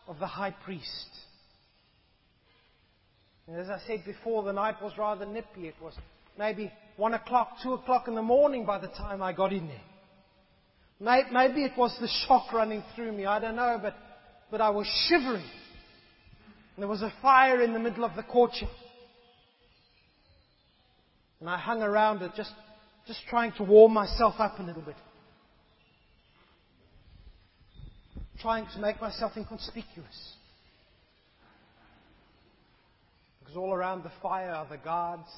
of 0.07 0.19
the 0.19 0.27
high 0.27 0.51
priest. 0.51 1.09
And 3.47 3.57
as 3.57 3.69
I 3.69 3.79
said 3.87 4.03
before, 4.05 4.43
the 4.43 4.53
night 4.53 4.81
was 4.81 4.91
rather 4.97 5.25
nippy. 5.25 5.67
It 5.67 5.75
was 5.81 5.93
maybe 6.37 6.71
one 6.97 7.13
o'clock, 7.13 7.57
two 7.63 7.73
o'clock 7.73 8.07
in 8.07 8.15
the 8.15 8.21
morning 8.21 8.65
by 8.65 8.79
the 8.79 8.87
time 8.87 9.21
I 9.21 9.33
got 9.33 9.51
in 9.51 9.67
there. 9.67 11.25
Maybe 11.31 11.63
it 11.63 11.73
was 11.77 11.95
the 11.99 12.09
shock 12.27 12.53
running 12.53 12.83
through 12.95 13.11
me. 13.11 13.25
I 13.25 13.39
don't 13.39 13.55
know, 13.55 13.79
but, 13.81 13.95
but 14.49 14.61
I 14.61 14.69
was 14.69 14.87
shivering. 15.07 15.43
And 16.75 16.83
there 16.83 16.87
was 16.87 17.01
a 17.01 17.13
fire 17.21 17.61
in 17.61 17.73
the 17.73 17.79
middle 17.79 18.05
of 18.05 18.15
the 18.15 18.23
courtyard. 18.23 18.71
And 21.41 21.49
I 21.49 21.57
hung 21.57 21.81
around 21.81 22.21
it 22.21 22.31
just 22.35 22.51
just 23.07 23.19
trying 23.29 23.51
to 23.53 23.63
warm 23.63 23.93
myself 23.93 24.35
up 24.39 24.59
a 24.59 24.63
little 24.63 24.81
bit. 24.81 24.95
Trying 28.41 28.65
to 28.73 28.79
make 28.79 28.99
myself 28.99 29.33
inconspicuous. 29.37 30.33
Because 33.39 33.55
all 33.55 33.73
around 33.73 34.03
the 34.03 34.11
fire 34.21 34.49
are 34.51 34.67
the 34.67 34.77
guards 34.77 35.29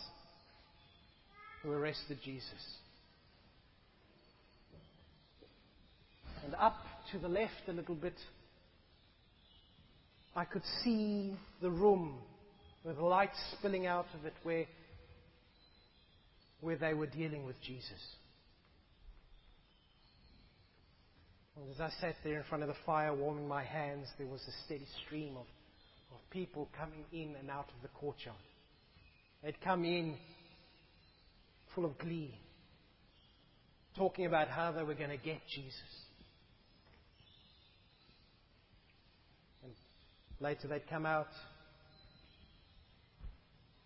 who 1.68 1.74
arrested 1.74 2.18
Jesus. 2.24 2.78
And 6.46 6.56
up 6.56 6.78
to 7.12 7.20
the 7.20 7.28
left 7.28 7.68
a 7.68 7.74
little 7.74 7.96
bit, 7.96 8.14
I 10.36 10.46
could 10.46 10.64
see 10.84 11.36
the 11.62 11.70
room 11.70 12.20
with 12.86 12.98
light 13.00 13.32
spilling 13.58 13.86
out 13.86 14.06
of 14.18 14.26
it 14.26 14.34
where 14.44 14.66
where 16.62 16.78
they 16.78 16.94
were 16.94 17.06
dealing 17.06 17.46
with 17.46 17.62
Jesus. 17.62 18.02
And 21.56 21.70
as 21.72 21.82
I 21.82 21.90
sat 22.02 22.16
there 22.24 22.38
in 22.38 22.44
front 22.46 22.64
of 22.64 22.70
the 22.70 22.76
fire 22.86 23.14
warming 23.14 23.48
my 23.48 23.64
hands, 23.64 24.08
there 24.18 24.28
was 24.28 24.42
a 24.48 24.66
steady 24.66 24.88
stream 25.06 25.36
of, 25.38 25.46
of 26.12 26.30
people 26.32 26.68
coming 26.78 27.04
in 27.12 27.36
and 27.40 27.52
out 27.52 27.70
of 27.76 27.82
the 27.84 27.90
courtyard. 27.90 28.38
They'd 29.44 29.60
come 29.62 29.86
in 29.86 30.16
full 31.78 31.86
of 31.86 31.96
glee, 32.00 32.34
talking 33.96 34.26
about 34.26 34.48
how 34.48 34.72
they 34.72 34.82
were 34.82 34.96
going 34.96 35.12
to 35.12 35.18
get 35.18 35.38
Jesus. 35.54 35.76
And 39.64 39.72
later 40.40 40.68
they'd 40.68 40.90
come 40.90 41.06
out 41.06 41.28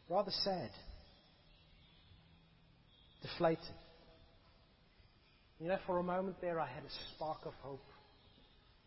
rather 0.09 0.31
sad 0.31 0.69
deflated. 3.21 3.59
You 5.59 5.67
know, 5.67 5.77
for 5.85 5.99
a 5.99 6.03
moment 6.03 6.37
there, 6.39 6.61
I 6.61 6.67
had 6.67 6.83
a 6.83 7.15
spark 7.15 7.39
of 7.45 7.51
hope 7.61 7.83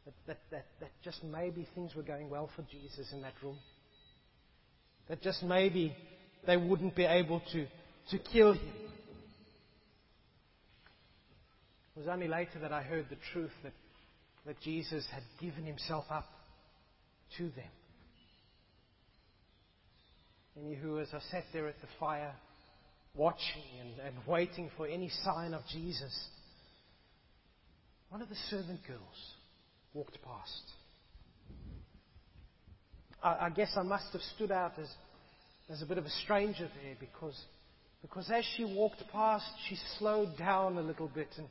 that, 0.06 0.14
that, 0.26 0.38
that, 0.50 0.64
that 0.80 0.90
just 1.04 1.22
maybe 1.22 1.68
things 1.74 1.94
were 1.94 2.02
going 2.02 2.30
well 2.30 2.48
for 2.56 2.62
Jesus 2.62 3.12
in 3.12 3.20
that 3.20 3.34
room. 3.42 3.58
That 5.10 5.20
just 5.20 5.42
maybe 5.42 5.94
they 6.46 6.56
wouldn't 6.56 6.96
be 6.96 7.04
able 7.04 7.42
to, 7.52 7.66
to 8.10 8.18
kill 8.32 8.54
him. 8.54 8.83
It 11.94 12.00
was 12.00 12.08
only 12.08 12.26
later 12.26 12.58
that 12.60 12.72
I 12.72 12.82
heard 12.82 13.06
the 13.08 13.16
truth 13.32 13.52
that, 13.62 13.72
that 14.46 14.60
Jesus 14.60 15.06
had 15.12 15.22
given 15.40 15.64
himself 15.64 16.04
up 16.10 16.26
to 17.38 17.44
them. 17.44 17.70
And 20.56 20.76
who, 20.76 20.98
as 20.98 21.08
I 21.12 21.20
sat 21.30 21.44
there 21.52 21.68
at 21.68 21.80
the 21.80 21.88
fire, 22.00 22.34
watching 23.14 23.62
and, 23.80 24.08
and 24.08 24.26
waiting 24.26 24.70
for 24.76 24.86
any 24.88 25.08
sign 25.22 25.54
of 25.54 25.62
Jesus, 25.70 26.28
one 28.08 28.22
of 28.22 28.28
the 28.28 28.36
servant 28.50 28.80
girls 28.86 29.34
walked 29.92 30.18
past. 30.22 30.62
I, 33.22 33.46
I 33.46 33.50
guess 33.50 33.72
I 33.76 33.82
must 33.82 34.12
have 34.12 34.22
stood 34.36 34.50
out 34.50 34.72
as, 34.80 34.88
as 35.70 35.82
a 35.82 35.86
bit 35.86 35.98
of 35.98 36.04
a 36.04 36.10
stranger 36.24 36.68
there 36.82 36.96
because, 36.98 37.40
because 38.02 38.30
as 38.32 38.44
she 38.56 38.64
walked 38.64 39.02
past, 39.12 39.46
she 39.68 39.76
slowed 39.98 40.36
down 40.36 40.76
a 40.76 40.82
little 40.82 41.08
bit 41.08 41.28
and, 41.38 41.46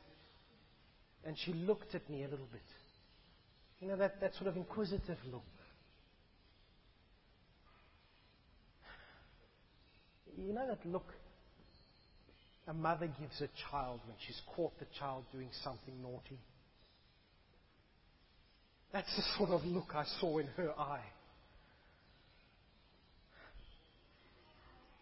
and 1.26 1.38
she 1.46 1.54
looked 1.54 1.96
at 1.96 2.10
me 2.10 2.24
a 2.24 2.28
little 2.28 2.48
bit. 2.52 2.62
You 3.80 3.88
know, 3.88 3.98
that, 3.98 4.20
that 4.22 4.34
sort 4.36 4.48
of 4.48 4.58
inquisitive 4.58 5.18
look. 5.32 5.44
You 10.38 10.54
know 10.54 10.68
that 10.68 10.86
look 10.86 11.06
a 12.68 12.74
mother 12.74 13.08
gives 13.08 13.42
a 13.42 13.50
child 13.70 14.00
when 14.06 14.16
she's 14.26 14.42
caught 14.56 14.78
the 14.80 14.86
child 14.98 15.26
doing 15.32 15.50
something 15.64 16.02
naughty. 16.02 16.40
That's 18.94 19.14
the 19.16 19.24
sort 19.38 19.50
of 19.50 19.66
look 19.66 19.94
I 19.94 20.06
saw 20.22 20.38
in 20.38 20.48
her 20.56 20.72
eye. 20.80 21.04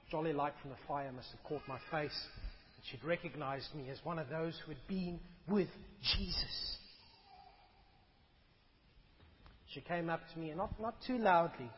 Jolly 0.09 0.33
light 0.33 0.53
from 0.61 0.71
the 0.71 0.77
fire 0.87 1.11
must 1.11 1.29
have 1.31 1.43
caught 1.43 1.61
my 1.67 1.77
face. 1.91 2.17
and 2.75 2.85
She'd 2.89 3.03
recognized 3.03 3.73
me 3.75 3.89
as 3.89 3.97
one 4.03 4.17
of 4.17 4.29
those 4.29 4.59
who 4.65 4.71
had 4.71 4.87
been 4.87 5.19
with 5.47 5.69
Jesus. 6.01 6.77
She 9.73 9.81
came 9.81 10.09
up 10.09 10.21
to 10.33 10.39
me, 10.39 10.49
and 10.49 10.57
not, 10.57 10.79
not 10.81 10.95
too 11.05 11.17
loudly. 11.17 11.69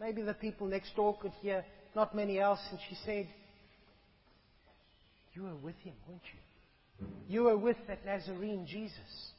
Maybe 0.00 0.22
the 0.22 0.34
people 0.34 0.66
next 0.66 0.94
door 0.96 1.16
could 1.20 1.32
hear, 1.40 1.64
not 1.94 2.14
many 2.14 2.38
else, 2.38 2.60
and 2.70 2.78
she 2.88 2.96
said, 3.04 3.28
You 5.34 5.44
were 5.44 5.56
with 5.56 5.76
him, 5.76 5.94
weren't 6.08 6.22
you? 6.32 7.06
You 7.28 7.44
were 7.44 7.56
with 7.56 7.76
that 7.88 8.04
Nazarene 8.04 8.66
Jesus. 8.66 9.30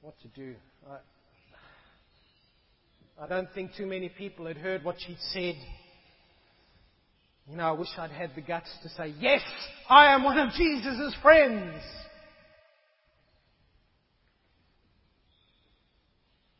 What 0.00 0.14
to 0.22 0.28
do? 0.28 0.54
I, 0.90 0.98
I 3.24 3.28
don't 3.28 3.48
think 3.54 3.74
too 3.76 3.86
many 3.86 4.08
people 4.08 4.46
had 4.46 4.56
heard 4.56 4.84
what 4.84 4.96
she'd 4.98 5.18
said. 5.32 5.54
You 7.50 7.56
know, 7.56 7.64
I 7.64 7.72
wish 7.72 7.88
I'd 7.98 8.10
had 8.10 8.30
the 8.34 8.40
guts 8.40 8.70
to 8.82 8.88
say, 8.90 9.14
Yes, 9.20 9.42
I 9.88 10.14
am 10.14 10.24
one 10.24 10.38
of 10.38 10.52
Jesus' 10.54 11.14
friends. 11.22 11.82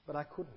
But 0.06 0.16
I 0.16 0.24
couldn't. 0.24 0.52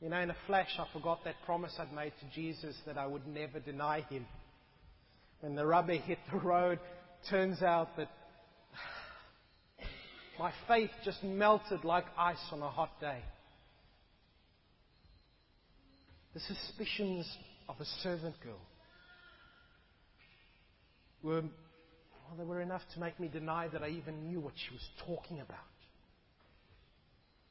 You 0.00 0.10
know, 0.10 0.20
in 0.20 0.30
a 0.30 0.36
flash, 0.46 0.68
I 0.78 0.86
forgot 0.92 1.24
that 1.24 1.34
promise 1.44 1.72
I'd 1.78 1.92
made 1.92 2.12
to 2.20 2.34
Jesus 2.34 2.76
that 2.86 2.98
I 2.98 3.06
would 3.06 3.26
never 3.26 3.58
deny 3.58 4.02
him. 4.02 4.26
When 5.40 5.56
the 5.56 5.66
rubber 5.66 5.94
hit 5.94 6.18
the 6.30 6.38
road, 6.38 6.78
turns 7.28 7.62
out 7.62 7.96
that 7.96 8.08
my 10.38 10.52
faith 10.68 10.90
just 11.04 11.24
melted 11.24 11.84
like 11.84 12.04
ice 12.16 12.36
on 12.52 12.62
a 12.62 12.70
hot 12.70 13.00
day. 13.00 13.22
The 16.34 16.40
suspicions 16.40 17.26
of 17.68 17.80
a 17.80 17.84
servant 18.02 18.34
girl 18.42 18.60
were, 21.22 21.40
well, 21.40 22.36
they 22.38 22.44
were 22.44 22.60
enough 22.60 22.82
to 22.94 23.00
make 23.00 23.18
me 23.18 23.28
deny 23.28 23.68
that 23.68 23.82
I 23.82 23.88
even 23.88 24.28
knew 24.28 24.40
what 24.40 24.52
she 24.56 24.74
was 24.74 24.86
talking 25.06 25.40
about. 25.40 25.58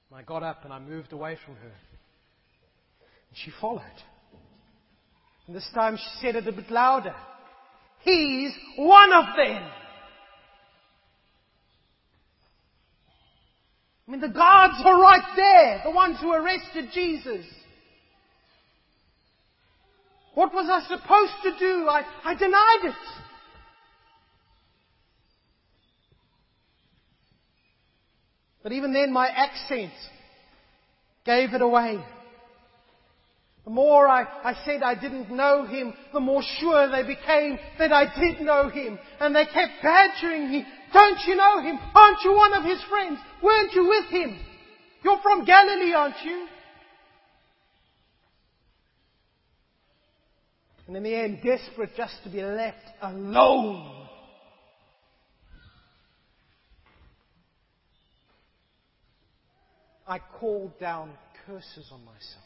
And 0.09 0.19
I 0.19 0.23
got 0.23 0.43
up 0.43 0.63
and 0.63 0.71
I 0.71 0.79
moved 0.79 1.11
away 1.11 1.37
from 1.43 1.55
her. 1.55 1.71
And 1.71 3.37
she 3.43 3.51
followed. 3.59 3.81
And 5.47 5.55
this 5.55 5.67
time 5.73 5.97
she 5.97 6.21
said 6.21 6.35
it 6.35 6.47
a 6.47 6.51
bit 6.51 6.69
louder. 6.69 7.15
He's 8.01 8.51
one 8.77 9.11
of 9.11 9.25
them. 9.35 9.63
I 14.07 14.11
mean, 14.11 14.21
the 14.21 14.27
guards 14.27 14.75
were 14.85 15.01
right 15.01 15.33
there, 15.35 15.81
the 15.85 15.91
ones 15.91 16.17
who 16.21 16.31
arrested 16.31 16.89
Jesus. 16.93 17.45
What 20.33 20.53
was 20.53 20.67
I 20.69 20.81
supposed 20.87 21.33
to 21.43 21.59
do? 21.59 21.87
I, 21.87 22.03
I 22.23 22.35
denied 22.35 22.79
it. 22.83 22.95
But 28.63 28.71
even 28.71 28.93
then, 28.93 29.11
my 29.11 29.27
accent 29.27 29.91
gave 31.25 31.53
it 31.53 31.61
away. 31.61 32.03
The 33.65 33.71
more 33.71 34.07
I, 34.07 34.23
I 34.23 34.55
said 34.65 34.83
I 34.83 34.95
didn't 34.95 35.29
know 35.29 35.65
him, 35.65 35.93
the 36.11 36.19
more 36.19 36.41
sure 36.59 36.89
they 36.89 37.03
became 37.03 37.57
that 37.77 37.93
I 37.93 38.05
did 38.19 38.41
know 38.41 38.69
him. 38.69 38.97
And 39.19 39.35
they 39.35 39.45
kept 39.45 39.81
badgering 39.81 40.49
me. 40.49 40.65
Don't 40.91 41.19
you 41.25 41.35
know 41.35 41.61
him? 41.61 41.79
Aren't 41.93 42.23
you 42.23 42.33
one 42.33 42.53
of 42.53 42.63
his 42.63 42.81
friends? 42.89 43.19
Weren't 43.41 43.73
you 43.73 43.87
with 43.87 44.05
him? 44.09 44.37
You're 45.03 45.21
from 45.21 45.45
Galilee, 45.45 45.93
aren't 45.93 46.21
you? 46.23 46.47
And 50.87 50.97
in 50.97 51.03
the 51.03 51.15
end, 51.15 51.39
desperate 51.43 51.91
just 51.95 52.15
to 52.23 52.29
be 52.29 52.43
left 52.43 52.85
alone 53.01 54.03
I 60.07 60.19
called 60.19 60.77
down 60.79 61.11
curses 61.45 61.89
on 61.91 62.03
myself. 62.05 62.43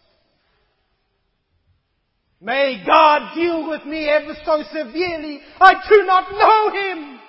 May 2.39 2.83
God 2.85 3.33
deal 3.33 3.67
with 3.67 3.83
me 3.85 4.07
ever 4.07 4.35
so 4.45 4.63
severely. 4.71 5.39
I 5.59 5.73
do 5.89 6.05
not 6.05 6.31
know 6.31 6.81
Him. 6.81 7.19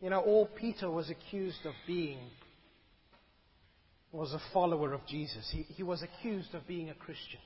You 0.00 0.10
know, 0.10 0.20
all 0.20 0.46
Peter 0.46 0.88
was 0.88 1.10
accused 1.10 1.66
of 1.66 1.74
being 1.84 2.20
was 4.12 4.32
a 4.32 4.40
follower 4.52 4.92
of 4.92 5.06
Jesus. 5.06 5.48
He, 5.52 5.62
he 5.62 5.82
was 5.82 6.02
accused 6.02 6.54
of 6.54 6.66
being 6.66 6.90
a 6.90 6.94
Christian. 6.94 7.40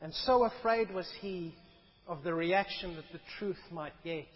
And 0.00 0.12
so 0.14 0.44
afraid 0.44 0.92
was 0.92 1.08
he 1.20 1.54
of 2.06 2.24
the 2.24 2.34
reaction 2.34 2.96
that 2.96 3.04
the 3.12 3.20
truth 3.38 3.58
might 3.70 3.92
get 4.04 4.26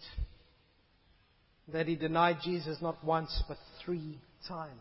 that 1.73 1.87
he 1.87 1.95
denied 1.95 2.37
Jesus 2.43 2.77
not 2.81 3.03
once 3.03 3.43
but 3.47 3.57
three 3.83 4.19
times. 4.47 4.71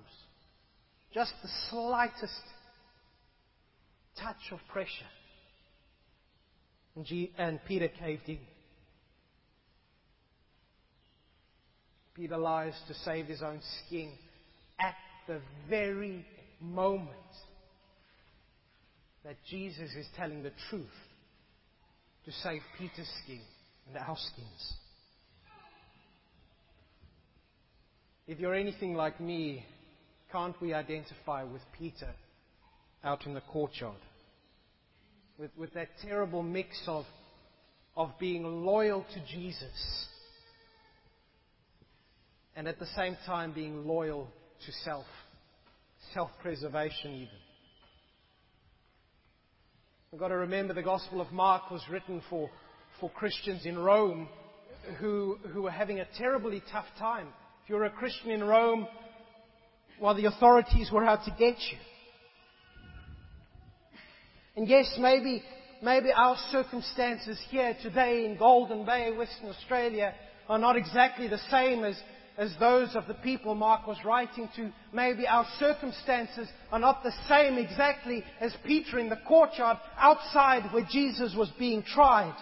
Just 1.12 1.33
the 1.43 1.49
slightest 1.71 2.41
touch 4.21 4.53
of 4.53 4.59
pressure. 4.73 4.91
And, 6.95 7.05
G- 7.05 7.33
and 7.37 7.59
Peter 7.67 7.89
caved 7.89 8.29
in. 8.29 8.39
Peter 12.16 12.38
lies 12.38 12.72
to 12.88 12.94
save 12.94 13.26
his 13.26 13.42
own 13.42 13.61
skin 13.85 14.11
at 14.81 14.94
the 15.29 15.38
very 15.68 16.24
moment 16.61 17.11
that 19.22 19.37
Jesus 19.50 19.92
is 19.94 20.07
telling 20.16 20.42
the 20.42 20.52
truth 20.70 20.87
to 22.24 22.33
save 22.33 22.62
Peter's 22.79 23.11
skin 23.22 23.40
and 23.87 23.98
our 23.98 24.16
skins. 24.16 24.74
If 28.26 28.40
you're 28.40 28.55
anything 28.55 28.94
like 28.94 29.20
me, 29.20 29.64
can't 30.33 30.61
we 30.61 30.72
identify 30.72 31.44
with 31.44 31.62
Peter 31.79 32.14
out 33.05 33.26
in 33.26 33.35
the 33.35 33.42
courtyard? 33.42 34.00
With, 35.38 35.50
with 35.57 35.74
that 35.74 35.88
terrible 36.02 36.42
mix 36.42 36.83
of, 36.87 37.05
of 37.94 38.11
being 38.18 38.64
loyal 38.64 39.05
to 39.12 39.20
Jesus 39.26 40.09
and 42.57 42.66
at 42.66 42.79
the 42.79 42.87
same 42.97 43.16
time 43.27 43.53
being 43.53 43.87
loyal 43.87 44.29
to 44.64 44.73
self, 44.85 45.05
self 46.14 46.31
preservation, 46.40 47.12
even. 47.12 47.29
We've 50.11 50.21
got 50.21 50.29
to 50.29 50.37
remember 50.37 50.73
the 50.73 50.83
Gospel 50.83 51.21
of 51.21 51.31
Mark 51.31 51.71
was 51.71 51.83
written 51.90 52.23
for, 52.31 52.49
for 53.01 53.11
Christians 53.11 53.66
in 53.66 53.79
Rome 53.79 54.29
who, 54.99 55.38
who 55.53 55.62
were 55.62 55.71
having 55.71 56.01
a 56.01 56.07
terribly 56.16 56.62
tough 56.73 56.87
time. 56.99 57.29
If 57.62 57.71
you're 57.71 57.85
a 57.85 57.90
Christian 57.90 58.31
in 58.31 58.42
Rome, 58.42 58.87
well, 60.01 60.14
the 60.14 60.27
authorities 60.27 60.90
were 60.92 61.05
out 61.05 61.25
to 61.25 61.31
get 61.33 61.57
you. 61.71 61.79
And 64.57 64.69
yes, 64.69 64.97
maybe, 64.99 65.42
maybe 65.83 66.12
our 66.12 66.37
circumstances 66.51 67.38
here 67.51 67.77
today 67.83 68.25
in 68.25 68.38
Golden 68.38 68.87
Bay, 68.87 69.11
Western 69.14 69.51
Australia, 69.51 70.14
are 70.49 70.59
not 70.59 70.77
exactly 70.77 71.29
the 71.29 71.40
same 71.51 71.85
as, 71.85 72.01
as 72.38 72.55
those 72.61 72.94
of 72.94 73.07
the 73.07 73.14
people 73.14 73.55
Mark 73.55 73.87
was 73.87 73.96
writing 74.05 74.49
to. 74.57 74.70
Maybe 74.92 75.27
our 75.27 75.46
circumstances 75.59 76.49
are 76.70 76.79
not 76.79 77.03
the 77.03 77.14
same 77.29 77.57
exactly 77.57 78.22
as 78.40 78.55
Peter 78.64 78.99
in 78.99 79.09
the 79.09 79.20
courtyard 79.27 79.79
outside 79.96 80.72
where 80.72 80.87
Jesus 80.90 81.35
was 81.35 81.51
being 81.59 81.83
tried. 81.83 82.37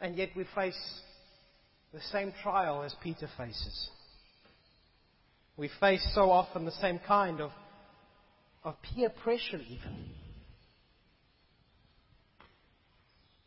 And 0.00 0.16
yet 0.16 0.30
we 0.34 0.44
face 0.54 1.00
the 1.94 2.00
same 2.10 2.32
trial 2.42 2.82
as 2.82 2.94
Peter 3.02 3.28
faces. 3.36 3.88
We 5.56 5.70
face 5.78 6.04
so 6.14 6.30
often 6.30 6.64
the 6.64 6.72
same 6.72 6.98
kind 7.06 7.40
of 7.40 7.52
of 8.64 8.74
peer 8.82 9.10
pressure, 9.10 9.60
even. 9.68 10.10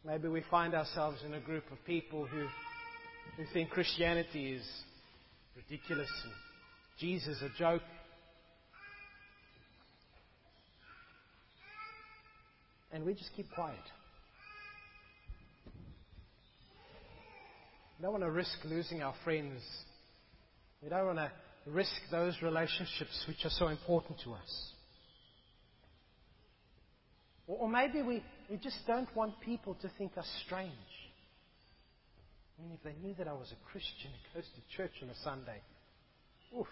Maybe 0.05 0.27
we 0.27 0.43
find 0.51 0.75
ourselves 0.75 1.17
in 1.25 1.33
a 1.33 1.39
group 1.39 1.63
of 1.71 1.83
people 1.85 2.25
who, 2.25 2.45
who 3.37 3.43
think 3.53 3.69
Christianity 3.71 4.53
is 4.53 4.65
ridiculous 5.55 6.09
and 6.23 6.33
Jesus 6.99 7.41
a 7.41 7.57
joke. 7.57 7.81
And 12.91 13.03
we 13.03 13.13
just 13.13 13.31
keep 13.35 13.51
quiet. 13.51 13.77
We 17.97 18.03
don't 18.03 18.11
want 18.11 18.23
to 18.23 18.31
risk 18.31 18.57
losing 18.63 19.01
our 19.01 19.15
friends. 19.23 19.61
We 20.83 20.89
don't 20.89 21.05
want 21.05 21.17
to 21.17 21.31
risk 21.65 21.91
those 22.11 22.35
relationships 22.41 23.25
which 23.27 23.43
are 23.43 23.49
so 23.49 23.69
important 23.69 24.19
to 24.23 24.33
us. 24.33 24.74
Or, 27.47 27.57
or 27.57 27.69
maybe 27.69 28.01
we, 28.01 28.23
we 28.49 28.57
just 28.57 28.77
don't 28.87 29.13
want 29.15 29.39
people 29.41 29.75
to 29.81 29.89
think 29.97 30.17
us 30.17 30.27
strange. 30.45 30.71
I 32.57 32.63
mean, 32.63 32.71
if 32.73 32.83
they 32.83 32.95
knew 33.05 33.13
that 33.15 33.27
I 33.27 33.33
was 33.33 33.51
a 33.51 33.71
Christian 33.71 34.11
who 34.33 34.39
goes 34.39 34.49
to 34.55 34.77
church 34.77 34.91
on 35.03 35.09
a 35.09 35.15
Sunday, 35.23 35.61
oof. 36.57 36.67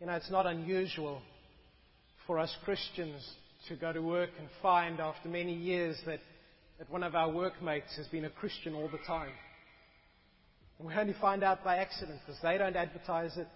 You 0.00 0.06
know, 0.06 0.14
it's 0.14 0.30
not 0.30 0.46
unusual 0.46 1.20
for 2.26 2.38
us 2.38 2.54
Christians 2.64 3.26
to 3.68 3.76
go 3.76 3.92
to 3.92 4.00
work 4.00 4.30
and 4.38 4.48
find 4.62 5.00
after 5.00 5.28
many 5.28 5.54
years 5.54 5.96
that, 6.06 6.20
that 6.78 6.90
one 6.90 7.02
of 7.02 7.14
our 7.14 7.30
workmates 7.30 7.96
has 7.96 8.06
been 8.08 8.24
a 8.24 8.30
Christian 8.30 8.74
all 8.74 8.88
the 8.88 8.98
time. 9.06 9.30
And 10.78 10.88
we 10.88 10.94
only 10.94 11.14
find 11.20 11.42
out 11.42 11.64
by 11.64 11.78
accident 11.78 12.20
because 12.26 12.40
they 12.42 12.58
don't 12.58 12.76
advertise 12.76 13.36
it. 13.36 13.48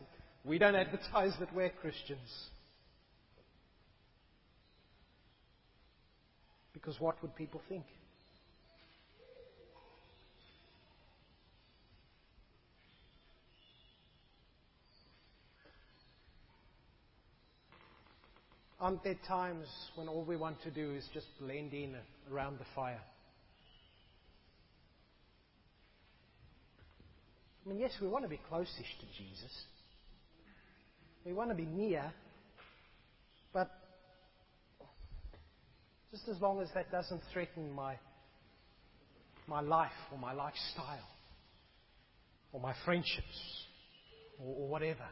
We 0.48 0.56
don't 0.56 0.74
advertise 0.74 1.34
that 1.40 1.54
we're 1.54 1.68
Christians. 1.68 2.46
Because 6.72 6.98
what 6.98 7.20
would 7.20 7.36
people 7.36 7.60
think? 7.68 7.84
Aren't 18.80 19.04
there 19.04 19.16
times 19.26 19.66
when 19.96 20.08
all 20.08 20.24
we 20.24 20.36
want 20.36 20.62
to 20.62 20.70
do 20.70 20.94
is 20.94 21.04
just 21.12 21.26
blend 21.38 21.74
in 21.74 21.94
around 22.32 22.58
the 22.58 22.64
fire? 22.74 23.02
I 27.66 27.68
mean, 27.68 27.78
yes, 27.78 27.92
we 28.00 28.08
want 28.08 28.24
to 28.24 28.30
be 28.30 28.40
closish 28.50 28.66
to 29.00 29.06
Jesus. 29.18 29.52
We 31.24 31.32
want 31.32 31.50
to 31.50 31.56
be 31.56 31.66
near, 31.66 32.12
but 33.52 33.70
just 36.10 36.28
as 36.28 36.40
long 36.40 36.60
as 36.60 36.68
that 36.74 36.90
doesn't 36.90 37.20
threaten 37.32 37.70
my, 37.72 37.96
my 39.46 39.60
life 39.60 39.90
or 40.12 40.18
my 40.18 40.32
lifestyle 40.32 41.06
or 42.52 42.60
my 42.60 42.74
friendships 42.84 43.66
or, 44.40 44.54
or 44.54 44.68
whatever. 44.68 45.04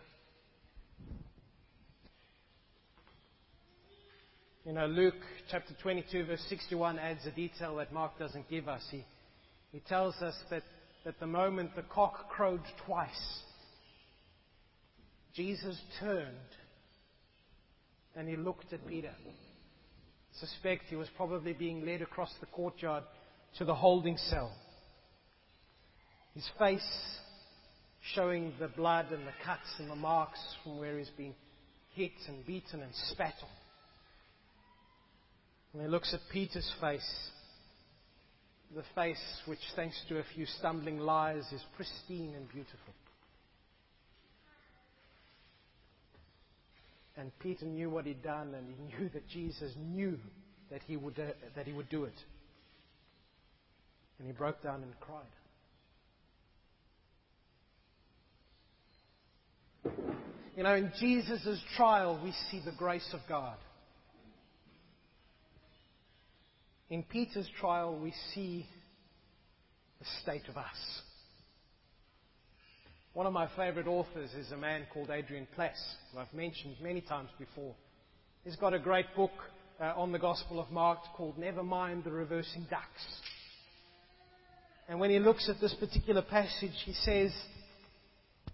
You 4.65 4.73
know, 4.73 4.87
Luke 4.87 5.15
chapter 5.49 5.75
22, 5.81 6.25
verse 6.25 6.45
61 6.49 6.99
adds 6.99 7.25
a 7.25 7.31
detail 7.31 7.77
that 7.77 7.93
Mark 7.93 8.19
doesn't 8.19 8.51
give 8.51 8.67
us. 8.67 8.83
He, 8.91 9.05
he 9.71 9.79
tells 9.81 10.17
us 10.17 10.35
that 10.51 10.65
at 11.05 11.21
the 11.21 11.27
moment 11.27 11.77
the 11.77 11.83
cock 11.83 12.29
crowed 12.31 12.63
twice, 12.85 13.43
Jesus 15.37 15.79
turned 16.01 16.27
and 18.17 18.27
he 18.27 18.37
looked 18.37 18.73
at 18.73 18.87
Peter. 18.87 19.11
I 19.11 20.41
suspect 20.41 20.85
he 20.89 20.97
was 20.97 21.09
probably 21.15 21.53
being 21.53 21.85
led 21.85 22.01
across 22.01 22.33
the 22.41 22.47
courtyard 22.47 23.05
to 23.59 23.67
the 23.67 23.75
holding 23.75 24.17
cell. 24.17 24.51
His 26.35 26.49
face 26.59 27.19
showing 28.15 28.55
the 28.59 28.69
blood 28.69 29.13
and 29.13 29.27
the 29.27 29.33
cuts 29.45 29.69
and 29.79 29.91
the 29.91 29.97
marks 29.97 30.41
from 30.63 30.79
where 30.79 30.99
he's 30.99 31.11
been 31.11 31.35
hit 31.95 32.13
and 32.29 32.45
beaten 32.47 32.81
and 32.81 32.93
spat 33.11 33.35
on. 33.43 33.49
And 35.75 35.83
he 35.83 35.89
looks 35.89 36.15
at 36.15 36.21
Peter's 36.33 36.71
face, 36.81 37.29
the 38.75 38.85
face 38.95 39.23
which, 39.45 39.59
thanks 39.75 40.01
to 40.09 40.19
a 40.19 40.25
few 40.35 40.47
stumbling 40.47 40.99
lies, 40.99 41.45
is 41.53 41.63
pristine 41.77 42.35
and 42.35 42.49
beautiful. 42.49 42.95
And 47.17 47.31
Peter 47.39 47.65
knew 47.65 47.89
what 47.89 48.05
he'd 48.05 48.23
done, 48.23 48.55
and 48.55 48.67
he 48.69 48.97
knew 48.97 49.09
that 49.11 49.27
Jesus 49.29 49.73
knew 49.79 50.19
that 50.71 50.83
he 50.87 50.97
would, 50.97 51.19
uh, 51.19 51.33
that 51.55 51.67
he 51.67 51.73
would 51.73 51.89
do 51.89 52.05
it. 52.05 52.15
And 54.19 54.27
he 54.27 54.33
broke 54.33 54.63
down 54.63 54.83
and 54.83 54.93
cried. 55.01 55.25
You 60.57 60.63
know, 60.63 60.75
in 60.75 60.91
Jesus' 60.99 61.61
trial, 61.77 62.19
we 62.23 62.33
see 62.51 62.63
the 62.65 62.73
grace 62.73 63.09
of 63.13 63.21
God. 63.29 63.57
In 66.89 67.03
Peter's 67.03 67.49
trial, 67.61 67.99
we 67.99 68.15
see 68.35 68.67
the 69.99 70.07
state 70.23 70.49
of 70.49 70.57
us. 70.57 71.03
One 73.17 73.25
of 73.25 73.33
my 73.33 73.49
favorite 73.57 73.87
authors 73.87 74.35
is 74.35 74.53
a 74.53 74.59
man 74.59 74.83
called 74.93 75.09
Adrian 75.09 75.49
Plass, 75.55 75.83
who 76.13 76.19
I've 76.19 76.35
mentioned 76.35 76.77
many 76.83 77.01
times 77.01 77.31
before. 77.39 77.75
He's 78.45 78.57
got 78.57 78.75
a 78.75 78.79
great 78.79 79.07
book 79.17 79.31
uh, 79.81 79.95
on 79.97 80.13
the 80.13 80.19
Gospel 80.19 80.61
of 80.61 80.71
Mark 80.71 80.99
called 81.17 81.39
Never 81.39 81.63
Mind 81.63 82.05
the 82.05 82.11
Reversing 82.11 82.67
Ducks. 82.69 83.07
And 84.87 85.01
when 85.01 85.09
he 85.09 85.19
looks 85.19 85.49
at 85.49 85.59
this 85.63 85.73
particular 85.73 86.21
passage, 86.21 86.75
he 86.85 86.93
says, 86.93 87.35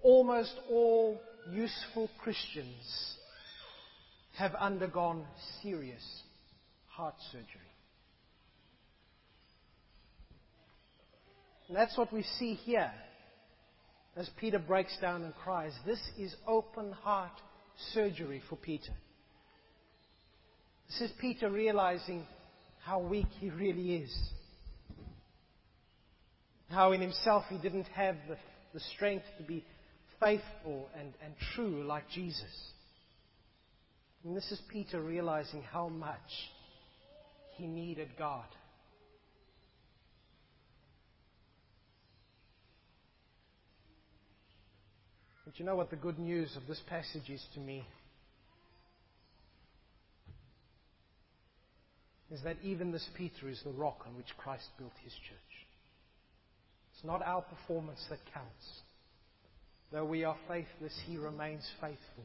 almost 0.00 0.54
all 0.70 1.20
useful 1.50 2.08
Christians 2.22 3.16
have 4.36 4.54
undergone 4.54 5.24
serious 5.60 6.22
heart 6.86 7.16
surgery. 7.32 7.48
And 11.66 11.76
that's 11.76 11.98
what 11.98 12.12
we 12.12 12.22
see 12.22 12.54
here 12.54 12.92
as 14.16 14.28
Peter 14.38 14.58
breaks 14.58 14.96
down 15.00 15.22
and 15.22 15.34
cries. 15.34 15.72
This 15.86 16.00
is 16.18 16.34
open 16.46 16.92
heart 16.92 17.32
surgery 17.92 18.42
for 18.48 18.56
Peter. 18.56 18.92
This 20.88 21.10
is 21.10 21.16
Peter 21.20 21.50
realizing 21.50 22.26
how 22.84 23.00
weak 23.00 23.28
he 23.40 23.48
really 23.50 23.94
is. 23.96 24.14
How 26.68 26.92
in 26.92 27.00
himself 27.00 27.44
he 27.48 27.58
didn't 27.58 27.88
have 27.88 28.16
the, 28.28 28.36
the 28.74 28.80
strength 28.94 29.24
to 29.38 29.44
be 29.44 29.64
faithful 30.20 30.88
and, 30.98 31.12
and 31.24 31.34
true 31.54 31.84
like 31.84 32.08
Jesus. 32.10 32.72
And 34.24 34.36
this 34.36 34.50
is 34.52 34.60
Peter 34.68 35.00
realizing 35.00 35.62
how 35.62 35.88
much 35.88 36.18
he 37.56 37.66
needed 37.66 38.08
God. 38.18 38.46
But 45.52 45.58
you 45.58 45.66
know 45.66 45.76
what 45.76 45.90
the 45.90 45.96
good 45.96 46.18
news 46.18 46.56
of 46.56 46.66
this 46.66 46.80
passage 46.88 47.28
is 47.28 47.44
to 47.52 47.60
me? 47.60 47.84
Is 52.30 52.40
that 52.44 52.56
even 52.62 52.90
this 52.90 53.06
Peter 53.14 53.50
is 53.50 53.60
the 53.62 53.72
rock 53.72 54.04
on 54.06 54.16
which 54.16 54.34
Christ 54.38 54.64
built 54.78 54.94
his 55.04 55.12
church. 55.12 55.66
It's 56.94 57.04
not 57.04 57.20
our 57.22 57.42
performance 57.42 58.02
that 58.08 58.20
counts. 58.32 58.80
Though 59.92 60.06
we 60.06 60.24
are 60.24 60.36
faithless, 60.48 60.98
he 61.06 61.18
remains 61.18 61.68
faithful. 61.82 62.24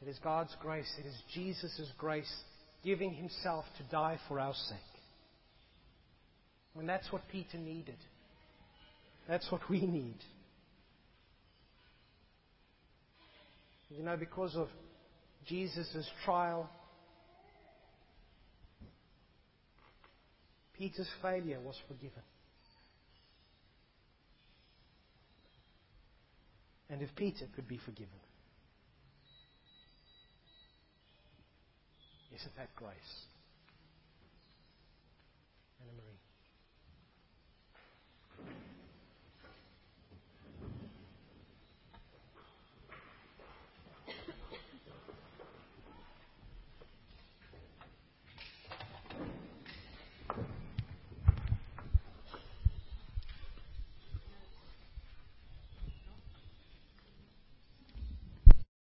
It 0.00 0.06
is 0.06 0.18
God's 0.22 0.54
grace, 0.62 0.94
it 1.00 1.06
is 1.08 1.20
Jesus' 1.34 1.90
grace 1.98 2.32
giving 2.84 3.12
himself 3.12 3.64
to 3.78 3.82
die 3.90 4.20
for 4.28 4.38
our 4.38 4.54
sake. 4.54 4.78
And 6.78 6.88
that's 6.88 7.10
what 7.10 7.22
Peter 7.32 7.58
needed. 7.58 7.98
That's 9.26 9.50
what 9.50 9.68
we 9.68 9.80
need. 9.80 10.18
You 13.90 14.02
know, 14.02 14.16
because 14.16 14.54
of 14.54 14.68
Jesus' 15.46 16.06
trial, 16.24 16.68
Peter's 20.76 21.08
failure 21.22 21.58
was 21.60 21.76
forgiven. 21.88 22.22
And 26.90 27.02
if 27.02 27.14
Peter 27.16 27.46
could 27.54 27.68
be 27.68 27.78
forgiven, 27.78 28.08
isn't 32.34 32.56
that 32.56 32.74
grace? 32.76 32.92
Anna 35.82 35.92
Marie. 35.92 36.17